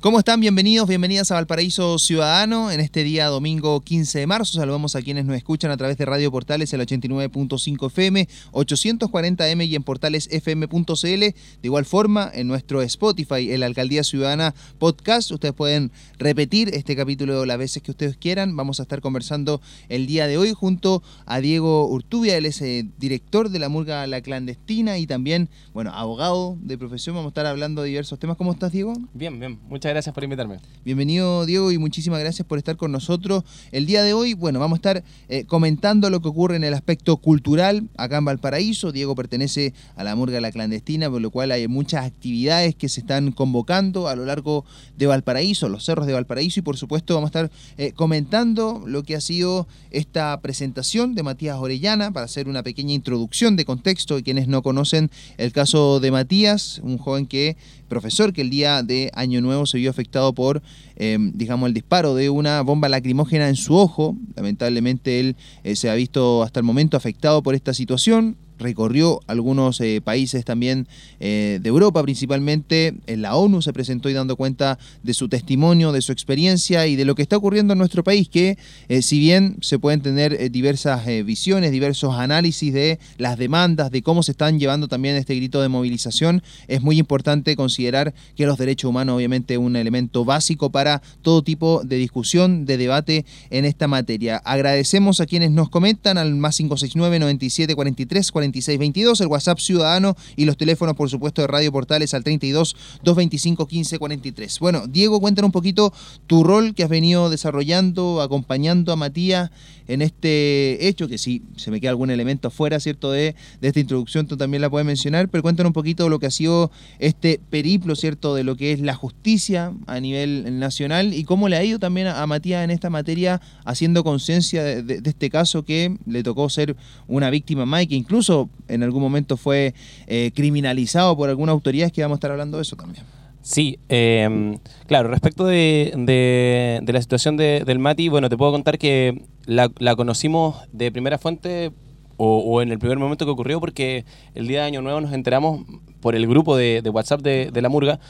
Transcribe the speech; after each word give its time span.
¿Cómo 0.00 0.20
están? 0.20 0.38
Bienvenidos, 0.40 0.86
bienvenidas 0.86 1.32
a 1.32 1.34
Valparaíso 1.34 1.98
Ciudadano 1.98 2.70
en 2.70 2.78
este 2.78 3.02
día 3.02 3.26
domingo 3.26 3.80
15 3.80 4.20
de 4.20 4.26
marzo. 4.28 4.52
Saludamos 4.52 4.94
a 4.94 5.02
quienes 5.02 5.24
nos 5.24 5.36
escuchan 5.36 5.72
a 5.72 5.76
través 5.76 5.98
de 5.98 6.04
Radio 6.04 6.30
Portales 6.30 6.72
el 6.72 6.82
89.5 6.82 7.86
FM, 7.88 8.28
840M 8.52 9.66
y 9.66 9.74
en 9.74 9.82
portales 9.82 10.28
fm.cl. 10.30 11.02
De 11.02 11.34
igual 11.64 11.84
forma, 11.84 12.30
en 12.32 12.46
nuestro 12.46 12.80
Spotify, 12.82 13.50
el 13.50 13.64
Alcaldía 13.64 14.04
Ciudadana 14.04 14.54
Podcast, 14.78 15.32
ustedes 15.32 15.52
pueden 15.52 15.90
repetir 16.16 16.68
este 16.74 16.94
capítulo 16.94 17.44
las 17.44 17.58
veces 17.58 17.82
que 17.82 17.90
ustedes 17.90 18.16
quieran. 18.16 18.54
Vamos 18.54 18.78
a 18.78 18.84
estar 18.84 19.00
conversando 19.00 19.60
el 19.88 20.06
día 20.06 20.28
de 20.28 20.38
hoy 20.38 20.52
junto 20.52 21.02
a 21.26 21.40
Diego 21.40 21.88
Urtubia, 21.88 22.36
él 22.36 22.46
es 22.46 22.62
eh, 22.62 22.86
director 22.98 23.48
de 23.48 23.58
la 23.58 23.68
Murga 23.68 24.06
La 24.06 24.20
Clandestina 24.20 24.96
y 24.96 25.08
también, 25.08 25.48
bueno, 25.74 25.90
abogado 25.92 26.56
de 26.60 26.78
profesión. 26.78 27.16
Vamos 27.16 27.30
a 27.30 27.32
estar 27.32 27.46
hablando 27.46 27.82
de 27.82 27.88
diversos 27.88 28.16
temas. 28.20 28.36
¿Cómo 28.36 28.52
estás, 28.52 28.70
Diego? 28.70 28.92
Bien, 29.12 29.40
bien. 29.40 29.58
Muchas 29.68 29.87
gracias 29.92 30.14
por 30.14 30.24
invitarme. 30.24 30.58
Bienvenido 30.84 31.46
Diego 31.46 31.72
y 31.72 31.78
muchísimas 31.78 32.20
gracias 32.20 32.46
por 32.46 32.58
estar 32.58 32.76
con 32.76 32.92
nosotros. 32.92 33.44
El 33.72 33.86
día 33.86 34.02
de 34.02 34.12
hoy, 34.12 34.34
bueno, 34.34 34.58
vamos 34.60 34.76
a 34.76 34.80
estar 34.80 35.04
eh, 35.28 35.44
comentando 35.44 36.10
lo 36.10 36.20
que 36.20 36.28
ocurre 36.28 36.56
en 36.56 36.64
el 36.64 36.74
aspecto 36.74 37.16
cultural 37.16 37.88
acá 37.96 38.18
en 38.18 38.24
Valparaíso. 38.24 38.92
Diego 38.92 39.14
pertenece 39.14 39.74
a 39.96 40.04
la 40.04 40.14
Murga 40.14 40.40
La 40.40 40.52
Clandestina, 40.52 41.10
por 41.10 41.20
lo 41.20 41.30
cual 41.30 41.52
hay 41.52 41.68
muchas 41.68 42.04
actividades 42.04 42.74
que 42.74 42.88
se 42.88 43.00
están 43.00 43.32
convocando 43.32 44.08
a 44.08 44.16
lo 44.16 44.24
largo 44.24 44.64
de 44.96 45.06
Valparaíso, 45.06 45.68
los 45.68 45.84
cerros 45.84 46.06
de 46.06 46.12
Valparaíso 46.12 46.60
y 46.60 46.62
por 46.62 46.76
supuesto 46.76 47.14
vamos 47.14 47.28
a 47.28 47.40
estar 47.40 47.50
eh, 47.76 47.92
comentando 47.92 48.82
lo 48.86 49.02
que 49.02 49.16
ha 49.16 49.20
sido 49.20 49.68
esta 49.90 50.40
presentación 50.40 51.14
de 51.14 51.22
Matías 51.22 51.56
Orellana 51.58 52.12
para 52.12 52.26
hacer 52.26 52.48
una 52.48 52.62
pequeña 52.62 52.94
introducción 52.94 53.56
de 53.56 53.64
contexto 53.64 54.16
de 54.16 54.22
quienes 54.22 54.48
no 54.48 54.62
conocen 54.62 55.10
el 55.36 55.52
caso 55.52 56.00
de 56.00 56.10
Matías, 56.10 56.80
un 56.82 56.98
joven 56.98 57.26
que 57.26 57.56
profesor 57.88 58.32
que 58.32 58.42
el 58.42 58.50
día 58.50 58.82
de 58.82 59.10
Año 59.14 59.40
Nuevo 59.40 59.66
se 59.66 59.78
vio 59.78 59.90
afectado 59.90 60.32
por, 60.32 60.62
em, 60.96 61.32
digamos, 61.34 61.66
el 61.68 61.74
disparo 61.74 62.14
de 62.14 62.30
una 62.30 62.60
bomba 62.62 62.88
lacrimógena 62.88 63.48
en 63.48 63.56
su 63.56 63.74
ojo. 63.74 64.16
Lamentablemente 64.36 65.20
él 65.20 65.36
eh, 65.64 65.74
se 65.76 65.90
ha 65.90 65.94
visto 65.94 66.42
hasta 66.42 66.60
el 66.60 66.64
momento 66.64 66.96
afectado 66.96 67.42
por 67.42 67.54
esta 67.54 67.74
situación 67.74 68.36
recorrió 68.58 69.20
algunos 69.26 69.80
eh, 69.80 70.00
países 70.02 70.44
también 70.44 70.86
eh, 71.20 71.58
de 71.62 71.68
Europa 71.68 72.02
principalmente. 72.02 72.94
En 73.06 73.22
la 73.22 73.36
ONU 73.36 73.62
se 73.62 73.72
presentó 73.72 74.08
y 74.10 74.12
dando 74.12 74.36
cuenta 74.36 74.78
de 75.02 75.14
su 75.14 75.28
testimonio, 75.28 75.92
de 75.92 76.02
su 76.02 76.12
experiencia 76.12 76.86
y 76.86 76.96
de 76.96 77.04
lo 77.04 77.14
que 77.14 77.22
está 77.22 77.36
ocurriendo 77.36 77.72
en 77.72 77.78
nuestro 77.78 78.04
país, 78.04 78.28
que 78.28 78.58
eh, 78.88 79.02
si 79.02 79.18
bien 79.18 79.56
se 79.60 79.78
pueden 79.78 80.00
tener 80.00 80.50
diversas 80.50 81.06
visiones, 81.24 81.72
diversos 81.72 82.14
análisis 82.16 82.72
de 82.72 82.98
las 83.16 83.38
demandas, 83.38 83.90
de 83.90 84.02
cómo 84.02 84.22
se 84.22 84.32
están 84.32 84.58
llevando 84.58 84.88
también 84.88 85.16
este 85.16 85.34
grito 85.34 85.62
de 85.62 85.68
movilización, 85.68 86.42
es 86.66 86.82
muy 86.82 86.98
importante 86.98 87.56
considerar 87.56 88.14
que 88.36 88.46
los 88.46 88.58
derechos 88.58 88.88
humanos 88.88 89.16
obviamente 89.16 89.54
es 89.54 89.60
un 89.60 89.76
elemento 89.76 90.24
básico 90.24 90.70
para 90.70 91.02
todo 91.22 91.42
tipo 91.42 91.82
de 91.84 91.96
discusión, 91.96 92.66
de 92.66 92.76
debate 92.76 93.24
en 93.50 93.64
esta 93.64 93.88
materia. 93.88 94.36
Agradecemos 94.38 95.20
a 95.20 95.26
quienes 95.26 95.50
nos 95.50 95.68
comentan 95.68 96.18
al 96.18 96.34
más 96.34 96.56
569 96.56 97.18
97 97.18 97.74
43 97.74 98.32
2622, 98.48 99.20
el 99.20 99.26
WhatsApp 99.26 99.58
ciudadano 99.58 100.16
y 100.36 100.44
los 100.44 100.56
teléfonos, 100.56 100.96
por 100.96 101.10
supuesto, 101.10 101.42
de 101.42 101.48
Radio 101.48 101.72
Portales 101.72 102.14
al 102.14 102.24
32 102.24 102.76
225 103.02 103.66
1543. 103.66 104.58
Bueno, 104.60 104.86
Diego, 104.86 105.20
cuéntanos 105.20 105.48
un 105.48 105.52
poquito 105.52 105.92
tu 106.26 106.44
rol 106.44 106.74
que 106.74 106.84
has 106.84 106.90
venido 106.90 107.30
desarrollando, 107.30 108.20
acompañando 108.20 108.92
a 108.92 108.96
Matías 108.96 109.50
en 109.86 110.02
este 110.02 110.86
hecho, 110.86 111.08
que 111.08 111.16
si 111.16 111.42
se 111.56 111.70
me 111.70 111.80
queda 111.80 111.90
algún 111.90 112.10
elemento 112.10 112.48
afuera, 112.48 112.78
¿cierto?, 112.78 113.10
de, 113.10 113.34
de 113.60 113.68
esta 113.68 113.80
introducción, 113.80 114.26
tú 114.26 114.36
también 114.36 114.60
la 114.60 114.68
puedes 114.68 114.86
mencionar, 114.86 115.30
pero 115.30 115.42
cuéntanos 115.42 115.70
un 115.70 115.74
poquito 115.74 116.10
lo 116.10 116.18
que 116.18 116.26
ha 116.26 116.30
sido 116.30 116.70
este 116.98 117.40
periplo, 117.48 117.96
¿cierto?, 117.96 118.34
de 118.34 118.44
lo 118.44 118.54
que 118.54 118.72
es 118.72 118.80
la 118.80 118.94
justicia 118.94 119.72
a 119.86 120.00
nivel 120.00 120.58
nacional 120.58 121.14
y 121.14 121.24
cómo 121.24 121.48
le 121.48 121.56
ha 121.56 121.64
ido 121.64 121.78
también 121.78 122.06
a, 122.06 122.26
Matías 122.26 122.62
en 122.64 122.70
esta 122.70 122.90
materia 122.90 123.40
haciendo 123.64 124.04
conciencia 124.04 124.62
de, 124.62 125.00
este 125.04 125.30
caso 125.30 125.64
que 125.64 125.96
le 126.06 126.22
tocó 126.22 126.50
ser 126.50 126.76
una 127.06 127.30
víctima 127.30 127.64
más 127.64 127.84
y 127.88 127.94
incluso 127.94 128.37
en 128.68 128.82
algún 128.82 129.02
momento 129.02 129.36
fue 129.36 129.74
eh, 130.06 130.30
criminalizado 130.34 131.16
por 131.16 131.28
algunas 131.28 131.54
autoridades 131.54 131.92
que 131.92 132.02
vamos 132.02 132.16
a 132.16 132.18
estar 132.18 132.30
hablando 132.30 132.58
de 132.58 132.62
eso 132.62 132.76
también. 132.76 133.04
Sí, 133.48 133.78
em, 133.88 134.58
claro, 134.86 135.08
respecto 135.08 135.46
de, 135.46 136.82
la 136.86 137.00
situación 137.00 137.38
del 137.38 137.78
Mati, 137.78 138.08
bueno, 138.08 138.28
te 138.28 138.36
puedo 138.36 138.52
contar 138.52 138.78
que 138.78 139.22
la, 139.46 139.70
conocimos 139.96 140.56
de 140.72 140.92
primera 140.92 141.16
fuente 141.16 141.72
o, 142.18 142.60
en 142.60 142.72
el 142.72 142.78
primer 142.78 142.98
momento 142.98 143.24
que 143.24 143.30
ocurrió 143.30 143.58
porque 143.58 144.04
el 144.34 144.48
día 144.48 144.60
de 144.60 144.66
Año 144.66 144.82
Nuevo 144.82 145.00
nos 145.00 145.14
enteramos 145.14 145.62
por 146.00 146.14
el 146.14 146.26
grupo 146.26 146.56
de, 146.56 146.82
WhatsApp 146.92 147.22
de, 147.22 147.62
La 147.62 147.70
Murga 147.70 148.00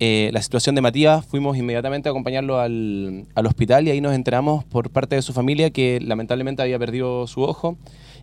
eh, 0.00 0.30
la 0.32 0.40
situación 0.40 0.74
de 0.74 0.80
Matías, 0.80 1.26
fuimos 1.26 1.58
inmediatamente 1.58 2.08
a 2.08 2.12
acompañarlo 2.12 2.60
al, 2.60 3.26
al, 3.34 3.46
hospital 3.46 3.88
y 3.88 3.90
ahí 3.90 4.00
nos 4.00 4.14
enteramos 4.14 4.64
por 4.64 4.90
parte 4.90 5.16
de 5.16 5.22
su 5.22 5.32
familia 5.32 5.70
que 5.70 6.00
lamentablemente 6.00 6.62
había 6.62 6.78
perdido 6.78 7.26
su 7.26 7.42
ojo 7.42 7.76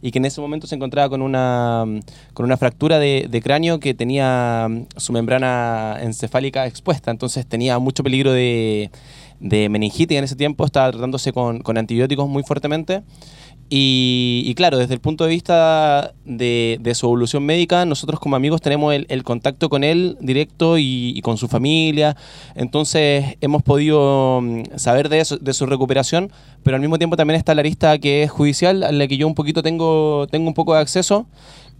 y 0.05 0.11
que 0.11 0.19
en 0.19 0.25
ese 0.25 0.39
momento 0.39 0.67
se 0.67 0.75
encontraba 0.75 1.09
con 1.09 1.23
una, 1.23 1.83
con 2.35 2.45
una 2.45 2.57
fractura 2.57 2.99
de, 2.99 3.41
cráneo 3.43 3.79
que 3.79 3.95
tenía 3.95 4.69
su 4.97 5.11
membrana 5.13 5.97
encefálica 5.99 6.67
expuesta, 6.67 7.09
entonces 7.09 7.47
tenía 7.47 7.79
mucho 7.79 8.03
peligro 8.03 8.31
de, 8.31 8.91
de 9.39 9.67
meningitis 9.67 10.15
en 10.15 10.23
ese 10.23 10.35
tiempo, 10.35 10.63
estaba 10.63 10.91
tratándose 10.91 11.33
con 11.33 11.75
antibióticos 11.75 12.29
muy 12.29 12.43
fuertemente. 12.43 13.01
Y, 13.67 14.53
claro, 14.55 14.77
desde 14.77 14.93
el 14.93 14.99
punto 14.99 15.23
de 15.23 15.31
vista 15.31 16.13
de, 16.23 16.91
su 16.93 17.07
evolución 17.07 17.43
médica, 17.43 17.85
nosotros 17.85 18.19
como 18.19 18.35
amigos 18.35 18.61
tenemos 18.61 18.93
el, 18.93 19.23
contacto 19.23 19.69
con 19.69 19.83
él 19.83 20.17
directo 20.21 20.77
y, 20.77 21.19
con 21.23 21.37
su 21.37 21.47
familia. 21.47 22.15
Entonces 22.53 23.37
hemos 23.41 23.63
podido 23.63 24.39
mm, 24.41 24.63
saber 24.75 25.09
de, 25.09 25.25
de 25.41 25.53
su 25.53 25.65
recuperación, 25.65 26.31
pero 26.63 26.75
al 26.75 26.81
mismo 26.81 26.99
tiempo 26.99 27.17
también 27.17 27.39
está 27.39 27.55
la 27.55 27.63
lista 27.63 27.97
que 27.97 28.23
es 28.23 28.31
judicial, 28.31 28.83
a 28.83 28.91
la 28.91 29.07
que 29.07 29.17
yo 29.17 29.27
un 29.27 29.35
poquito 29.35 29.63
tengo, 29.63 30.27
tengo 30.29 30.47
un 30.47 30.53
poco 30.53 30.75
de 30.75 30.81
acceso. 30.81 31.25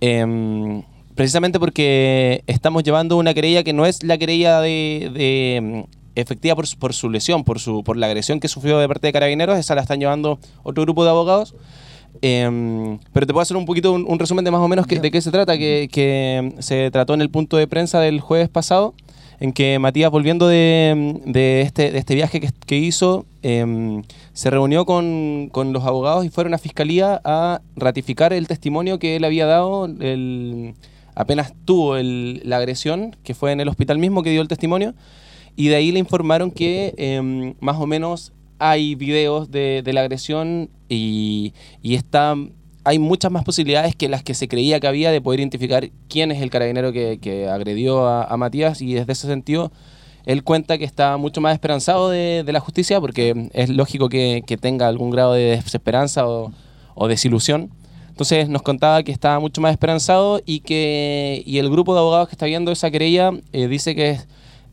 Em, 0.01 0.81
precisamente 1.13 1.59
porque 1.59 2.43
estamos 2.47 2.83
llevando 2.83 3.15
una 3.17 3.33
querella 3.33 3.63
que 3.63 3.73
no 3.73 3.85
es 3.85 4.03
la 4.03 4.17
querella 4.17 4.59
de 4.59 5.85
efectiva 6.15 6.55
por, 6.55 6.93
su 6.93 7.09
lesión, 7.09 7.43
por, 7.43 7.59
su, 7.59 7.83
por 7.83 7.97
la 7.97 8.07
agresión 8.07 8.39
que 8.39 8.47
sufrió 8.47 8.79
de 8.79 8.87
parte 8.87 9.07
de 9.07 9.13
carabineros, 9.13 9.57
esa 9.57 9.75
la 9.75 9.81
están 9.81 9.99
llevando 9.99 10.39
otro 10.63 10.83
grupo 10.83 11.03
de 11.03 11.09
abogados. 11.09 11.55
Em, 12.21 12.97
pero 13.11 13.25
te 13.27 13.33
puedo 13.33 13.41
hacer 13.41 13.57
un 13.57 13.65
poquito 13.65 13.91
un, 13.91 14.19
resumen 14.19 14.45
de 14.45 14.51
más 14.51 14.61
o 14.61 14.67
menos 14.67 14.87
de 14.87 15.11
qué 15.11 15.21
se 15.21 15.31
trata, 15.31 15.57
que, 15.57 16.53
se 16.59 16.91
trató 16.91 17.13
en 17.13 17.21
el 17.21 17.29
punto 17.29 17.57
de 17.57 17.67
prensa 17.67 17.99
del 17.99 18.21
jueves 18.21 18.49
pasado, 18.49 18.93
en 19.39 19.51
que 19.51 19.79
Matías, 19.79 20.09
volviendo 20.11 20.47
de, 20.47 21.21
de, 21.25 21.61
este, 21.61 21.97
este, 21.97 22.15
viaje 22.15 22.39
que, 22.39 22.77
hizo, 22.77 23.25
em, 23.41 24.03
se 24.33 24.49
reunió 24.49 24.85
con, 24.85 25.49
con, 25.51 25.73
los 25.73 25.83
abogados 25.83 26.25
y 26.25 26.29
fueron 26.29 26.53
a 26.53 26.57
fiscalía 26.57 27.19
a 27.25 27.61
ratificar 27.75 28.31
el 28.31 28.47
testimonio 28.47 28.97
que 28.97 29.17
él 29.17 29.25
había 29.25 29.45
dado. 29.45 29.85
El, 29.85 30.75
apenas 31.15 31.53
tuvo 31.65 31.97
la 31.97 32.57
agresión, 32.57 33.15
que 33.23 33.33
fue 33.33 33.51
en 33.51 33.59
el 33.59 33.67
hospital 33.67 33.97
mismo 33.97 34.23
que 34.23 34.31
dio 34.31 34.41
el 34.41 34.47
testimonio, 34.47 34.93
y 35.55 35.67
de 35.69 35.75
ahí 35.75 35.91
le 35.91 35.99
informaron 35.99 36.51
que 36.51 36.93
em, 36.97 37.55
más 37.59 37.77
o 37.77 37.87
menos 37.87 38.33
hay 38.59 38.95
videos 38.95 39.51
de, 39.51 39.83
la 39.85 40.01
agresión 40.01 40.69
y, 40.89 41.53
y 41.81 41.95
está, 41.95 42.35
hay 42.83 42.99
muchas 42.99 43.31
más 43.31 43.43
posibilidades 43.43 43.95
que 43.95 44.07
las 44.07 44.23
que 44.23 44.33
se 44.33 44.47
creía 44.47 44.79
que 44.79 44.87
había 44.87 45.11
de 45.11 45.19
poder 45.19 45.39
identificar 45.39 45.89
quién 46.07 46.31
es 46.31 46.41
el 46.41 46.49
carabinero 46.49 46.93
que, 46.93 47.49
agredió 47.51 48.07
a, 48.07 48.37
Matías 48.37 48.81
y 48.81 48.93
desde 48.93 49.11
ese 49.11 49.27
sentido 49.27 49.71
él 50.25 50.43
cuenta 50.43 50.77
que 50.77 50.85
está 50.85 51.17
mucho 51.17 51.41
más 51.41 51.53
esperanzado 51.53 52.09
de, 52.09 52.43
la 52.47 52.59
justicia 52.59 53.01
porque 53.01 53.49
es 53.53 53.69
lógico 53.69 54.07
que, 54.07 54.43
tenga 54.61 54.87
algún 54.87 55.09
grado 55.09 55.33
de 55.33 55.57
desesperanza 55.57 56.25
o, 56.27 57.07
desilusión. 57.07 57.71
Entonces 58.09 58.47
nos 58.47 58.61
contaba 58.61 59.03
que 59.03 59.11
estaba 59.11 59.39
mucho 59.39 59.59
más 59.59 59.71
esperanzado 59.71 60.41
y 60.45 60.61
que 60.61 61.43
y 61.45 61.57
el 61.57 61.69
grupo 61.69 61.93
de 61.93 61.99
abogados 61.99 62.29
que 62.29 62.35
está 62.35 62.45
viendo 62.45 62.71
esa 62.71 62.89
querella 62.89 63.31
eh, 63.51 63.67
dice 63.67 63.93
que 63.93 64.11
es 64.11 64.27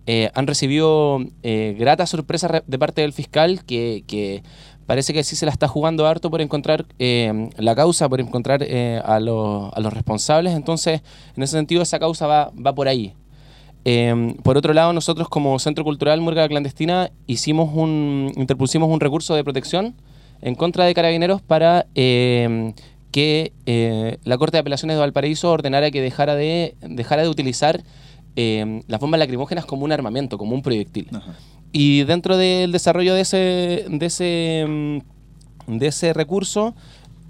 eh, 0.07 0.31
han 0.35 0.47
recibido 0.49 1.21
eh, 1.45 1.77
gratas 1.79 2.11
sorpresas 2.11 2.63
de 2.67 2.79
parte 2.79 3.03
del 3.03 3.13
fiscal 3.13 3.65
que, 3.65 4.43
parece 4.87 5.13
que 5.13 5.23
sí 5.23 5.37
se 5.37 5.47
la 5.47 5.53
está 5.53 5.69
jugando 5.69 6.07
harto 6.07 6.29
por 6.29 6.41
encontrar 6.41 6.87
eh, 6.99 7.51
la 7.57 7.77
causa, 7.77 8.09
por 8.09 8.21
encontrar 8.21 8.65
a, 9.05 9.21
los 9.21 9.93
responsables. 9.93 10.55
Entonces, 10.55 11.03
en 11.37 11.43
ese 11.43 11.53
sentido, 11.53 11.83
esa 11.83 11.99
causa 12.01 12.27
va, 12.27 12.51
va 12.55 12.75
por 12.75 12.89
ahí. 12.89 13.15
por 14.43 14.57
otro 14.57 14.73
lado, 14.73 14.93
nosotros 14.93 15.29
como 15.29 15.59
Centro 15.59 15.85
Cultural 15.85 16.21
Murga 16.21 16.49
Clandestina 16.49 17.13
hicimos 17.27 17.71
un, 17.73 18.33
interpusimos 18.37 18.89
un 18.91 19.01
recurso 19.01 19.35
de 19.37 19.45
protección 19.45 19.95
en 20.41 20.57
contra 20.57 20.85
de 20.85 20.95
carabineros 20.95 21.41
para 21.43 21.87
que 21.95 23.53
la 24.25 24.37
Corte 24.37 24.57
de 24.57 24.61
Apelaciones 24.61 24.97
de 24.97 25.01
Valparaíso 25.01 25.53
ordenara 25.53 25.93
que 25.93 26.01
dejara 26.01 26.35
de, 26.35 26.75
dejara 26.81 27.23
de 27.23 27.29
utilizar 27.29 27.85
eh, 28.37 28.83
las 28.87 29.01
bombas 29.01 29.19
lacrimógenas 29.19 29.67
como 29.67 29.85
un 29.85 29.93
armamento, 29.93 30.39
como 30.39 30.55
un 30.55 30.63
proyectil. 30.63 31.09
Y 31.73 32.05
dentro 32.05 32.37
del 32.37 32.73
desarrollo 32.73 33.15
de 33.15 33.23
ese, 33.23 33.87
de 33.89 34.07
ese, 34.07 34.67
mm, 34.69 35.79
de 35.79 35.87
ese 35.87 36.13
recurso, 36.13 36.75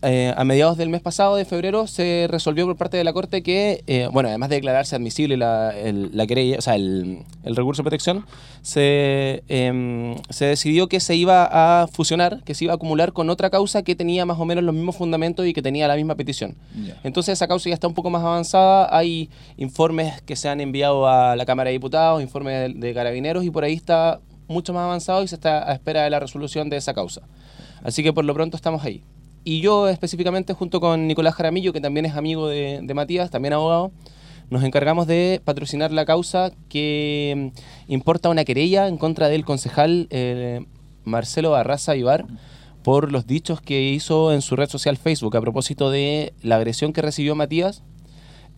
eh, 0.03 0.35
a 0.37 0.45
mediados 0.45 0.77
del 0.77 0.89
mes 0.89 1.01
pasado, 1.01 1.37
de 1.37 1.45
febrero, 1.45 1.87
se 1.87 2.27
resolvió 2.29 2.67
por 2.67 2.77
parte 2.77 2.97
de 2.97 3.05
la 3.05 3.13
Corte 3.13 3.43
que, 3.43 3.85
eh, 3.87 4.09
bueno, 4.13 4.29
además 4.29 4.49
de 4.49 4.57
declararse 4.57 4.97
admisible 4.97 5.37
la, 5.37 5.73
la 5.73 6.27
querella, 6.27 6.59
o 6.59 6.61
sea, 6.61 6.75
el, 6.75 7.21
el, 7.45 7.57
recurso 7.57 7.83
de 7.83 7.85
protección, 7.85 8.27
se, 8.63 9.45
em, 9.49 10.17
se 10.29 10.47
decidió 10.47 10.89
que 10.89 10.99
se 10.99 11.15
iba 11.15 11.49
a 11.83 11.87
fusionar, 11.87 12.43
que 12.45 12.55
se 12.55 12.65
iba 12.65 12.73
a 12.73 12.77
acumular 12.77 13.13
con 13.13 13.31
otra 13.31 13.49
causa 13.51 13.83
que 13.83 13.95
tenía 13.95 14.27
más 14.27 14.41
o 14.41 14.45
menos 14.45 14.65
los 14.65 14.75
mismos 14.75 14.97
fundamentos 14.97 15.47
y 15.47 15.53
que 15.53 15.63
tenía 15.63 15.87
la 15.87 15.95
misma 15.95 16.17
petición. 16.17 16.57
Entonces 17.05 17.35
esa 17.35 17.47
causa 17.47 17.69
ya 17.69 17.75
está 17.75 17.87
un 17.87 17.95
poco 17.95 18.11
más 18.11 18.23
avanzada, 18.23 18.89
hay 18.97 19.31
informes 19.57 20.21
que 20.23 20.35
se 20.35 20.49
han 20.49 20.61
enviado 20.61 21.07
a 21.07 21.37
la 21.37 21.47
Cámara 21.47 21.69
de 21.69 21.75
Diputados, 21.75 22.23
informes 22.23 22.75
de, 22.75 22.87
de 22.87 22.95
carabineros 22.95 23.45
y 23.45 23.51
por 23.51 23.63
ahí 23.65 23.75
está 23.75 24.21
mucho 24.49 24.73
más 24.73 24.83
avanzado 24.83 25.23
y 25.23 25.29
se 25.29 25.37
está 25.37 25.71
a 25.71 25.75
espera 25.75 26.03
de 26.03 26.11
la 26.11 26.19
resolución 26.19 26.71
de 26.71 26.77
esa 26.77 26.93
causa. 26.93 27.23
Así 27.83 28.03
que 28.03 28.13
por 28.13 28.25
lo 28.25 28.35
pronto 28.35 28.57
estamos 28.57 28.85
ahí. 28.85 29.03
Y 29.45 29.61
yo 29.61 29.89
específicamente 29.89 30.53
junto 30.53 30.81
con 30.81 31.07
Nicolás 31.07 31.35
Jaramillo, 31.35 31.73
que 31.73 31.81
también 31.81 32.07
es 32.07 32.15
amigo 32.15 32.49
de, 32.49 32.89
Matías, 32.95 33.31
también 33.31 33.55
abogado, 33.55 33.91
nos 34.51 34.63
encargamos 34.63 35.07
de 35.07 35.41
patrocinar 35.45 35.93
la 35.93 36.05
causa 36.05 36.53
que 36.69 37.53
mm, 37.89 37.93
importa 37.93 38.29
una 38.29 38.45
querella 38.45 38.87
en 38.87 38.99
contra 38.99 39.29
del 39.29 39.45
concejal 39.45 40.07
eh, 40.11 40.65
Marcelo 41.05 41.51
Barraza 41.51 41.97
Ibar 41.97 42.27
por 42.83 43.11
los 43.13 43.27
dichos 43.27 43.61
que 43.61 43.83
hizo 43.83 44.33
en 44.33 44.43
su 44.43 44.57
red 44.57 44.69
social 44.69 44.97
Facebook 44.97 45.37
a 45.37 45.41
propósito 45.41 45.91
de 45.91 46.35
la 46.43 46.57
agresión 46.57 46.93
que 46.93 47.03
recibió 47.03 47.35
Matías. 47.35 47.83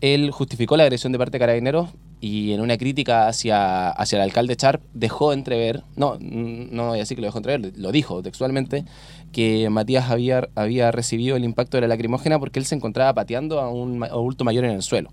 Él 0.00 0.30
justificó 0.32 0.76
la 0.76 0.82
agresión 0.82 1.12
de 1.12 1.18
parte 1.18 1.32
de 1.32 1.38
Carabineros 1.38 1.90
y 2.24 2.54
en 2.54 2.62
una 2.62 2.78
crítica 2.78 3.28
hacia, 3.28 3.90
hacia 3.90 4.16
el 4.16 4.22
alcalde 4.22 4.56
Charp 4.56 4.82
dejó 4.94 5.34
entrever, 5.34 5.82
no, 5.94 6.16
no 6.18 6.88
voy 6.88 6.96
a 6.96 7.00
decir 7.00 7.16
que 7.16 7.20
lo 7.20 7.26
dejó 7.26 7.36
entrever, 7.36 7.74
lo 7.76 7.92
dijo 7.92 8.22
textualmente, 8.22 8.86
que 9.30 9.68
Matías 9.68 10.08
había, 10.08 10.48
había 10.54 10.90
recibido 10.90 11.36
el 11.36 11.44
impacto 11.44 11.76
de 11.76 11.82
la 11.82 11.88
lacrimógena 11.88 12.38
porque 12.38 12.58
él 12.58 12.64
se 12.64 12.76
encontraba 12.76 13.12
pateando 13.12 13.60
a 13.60 13.68
un 13.68 14.02
adulto 14.02 14.42
mayor 14.42 14.64
en 14.64 14.70
el 14.70 14.80
suelo. 14.80 15.10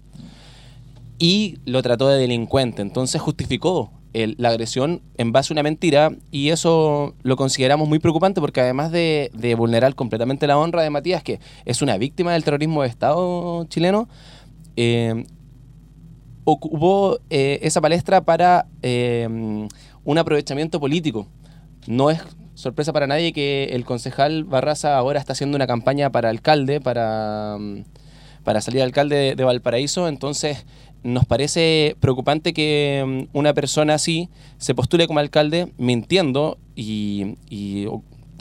Y 1.19 1.57
lo 1.65 1.81
trató 1.81 2.07
de 2.07 2.17
delincuente, 2.17 2.81
entonces 2.81 3.19
justificó 3.19 3.91
la 4.13 4.47
agresión 4.47 5.01
en 5.17 5.33
base 5.33 5.51
a 5.51 5.55
una 5.55 5.63
mentira 5.63 6.13
y 6.31 6.47
eso 6.47 7.13
lo 7.23 7.35
consideramos 7.35 7.89
muy 7.89 7.99
preocupante 7.99 8.39
porque 8.39 8.61
además 8.61 8.89
de, 8.89 9.55
vulnerar 9.57 9.95
completamente 9.95 10.47
la 10.47 10.57
honra 10.57 10.81
de 10.81 10.89
Matías, 10.89 11.23
que 11.23 11.41
es 11.65 11.81
una 11.81 11.97
víctima 11.97 12.31
del 12.31 12.45
terrorismo 12.45 12.83
de 12.83 12.87
Estado 12.87 13.65
chileno, 13.65 14.07
eh, 14.77 15.25
ocupó 16.43 17.19
eh, 17.29 17.59
esa 17.61 17.81
palestra 17.81 18.21
para 18.21 18.65
eh, 18.81 19.27
un 20.03 20.17
aprovechamiento 20.17 20.79
político. 20.79 21.27
No 21.87 22.09
es 22.11 22.21
sorpresa 22.55 22.93
para 22.93 23.07
nadie 23.07 23.33
que 23.33 23.69
el 23.71 23.85
concejal 23.85 24.43
Barraza 24.43 24.97
ahora 24.97 25.19
está 25.19 25.33
haciendo 25.33 25.55
una 25.55 25.67
campaña 25.67 26.11
para 26.11 26.29
alcalde, 26.29 26.79
para, 26.79 27.57
mm, 27.59 27.83
para 28.43 28.61
salir 28.61 28.81
alcalde 28.81 29.35
de, 29.35 29.43
Valparaíso, 29.43 30.07
entonces 30.07 30.65
nos 31.03 31.25
parece 31.25 31.95
preocupante 31.99 32.53
que 32.53 33.03
mm, 33.33 33.37
una 33.37 33.53
persona 33.53 33.95
así 33.95 34.29
se 34.57 34.75
postule 34.75 35.07
como 35.07 35.19
alcalde 35.19 35.71
mintiendo 35.77 36.57
y, 36.75 37.37
y 37.49 37.87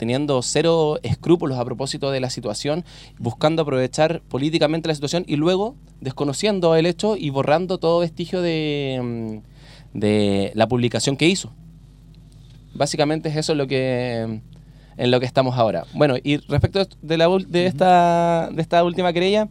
teniendo 0.01 0.41
cero 0.41 0.97
escrúpulos 1.03 1.59
a 1.59 1.63
propósito 1.63 2.09
de 2.09 2.19
la 2.19 2.31
situación, 2.31 2.83
buscando 3.19 3.61
aprovechar 3.61 4.23
políticamente 4.29 4.87
la 4.87 4.95
situación 4.95 5.25
y 5.27 5.35
luego 5.35 5.75
desconociendo 5.99 6.75
el 6.75 6.87
hecho 6.87 7.17
y 7.17 7.29
borrando 7.29 7.77
todo 7.77 7.99
vestigio 7.99 8.41
de, 8.41 8.99
mm, 9.93 9.99
de 9.99 10.53
la 10.55 10.67
publicación 10.67 11.17
que 11.17 11.27
hizo. 11.27 11.53
Básicamente 12.73 13.29
es 13.29 13.35
eso 13.35 13.53
lo 13.53 13.67
que 13.67 14.41
en 14.97 15.11
lo 15.11 15.19
que 15.19 15.27
estamos 15.27 15.55
ahora. 15.55 15.85
Bueno, 15.93 16.15
y 16.23 16.37
respecto 16.37 16.83
de, 17.03 17.17
la, 17.17 17.29
de, 17.47 17.67
esta, 17.67 18.49
de 18.51 18.61
esta 18.63 18.83
última 18.83 19.13
querella, 19.13 19.49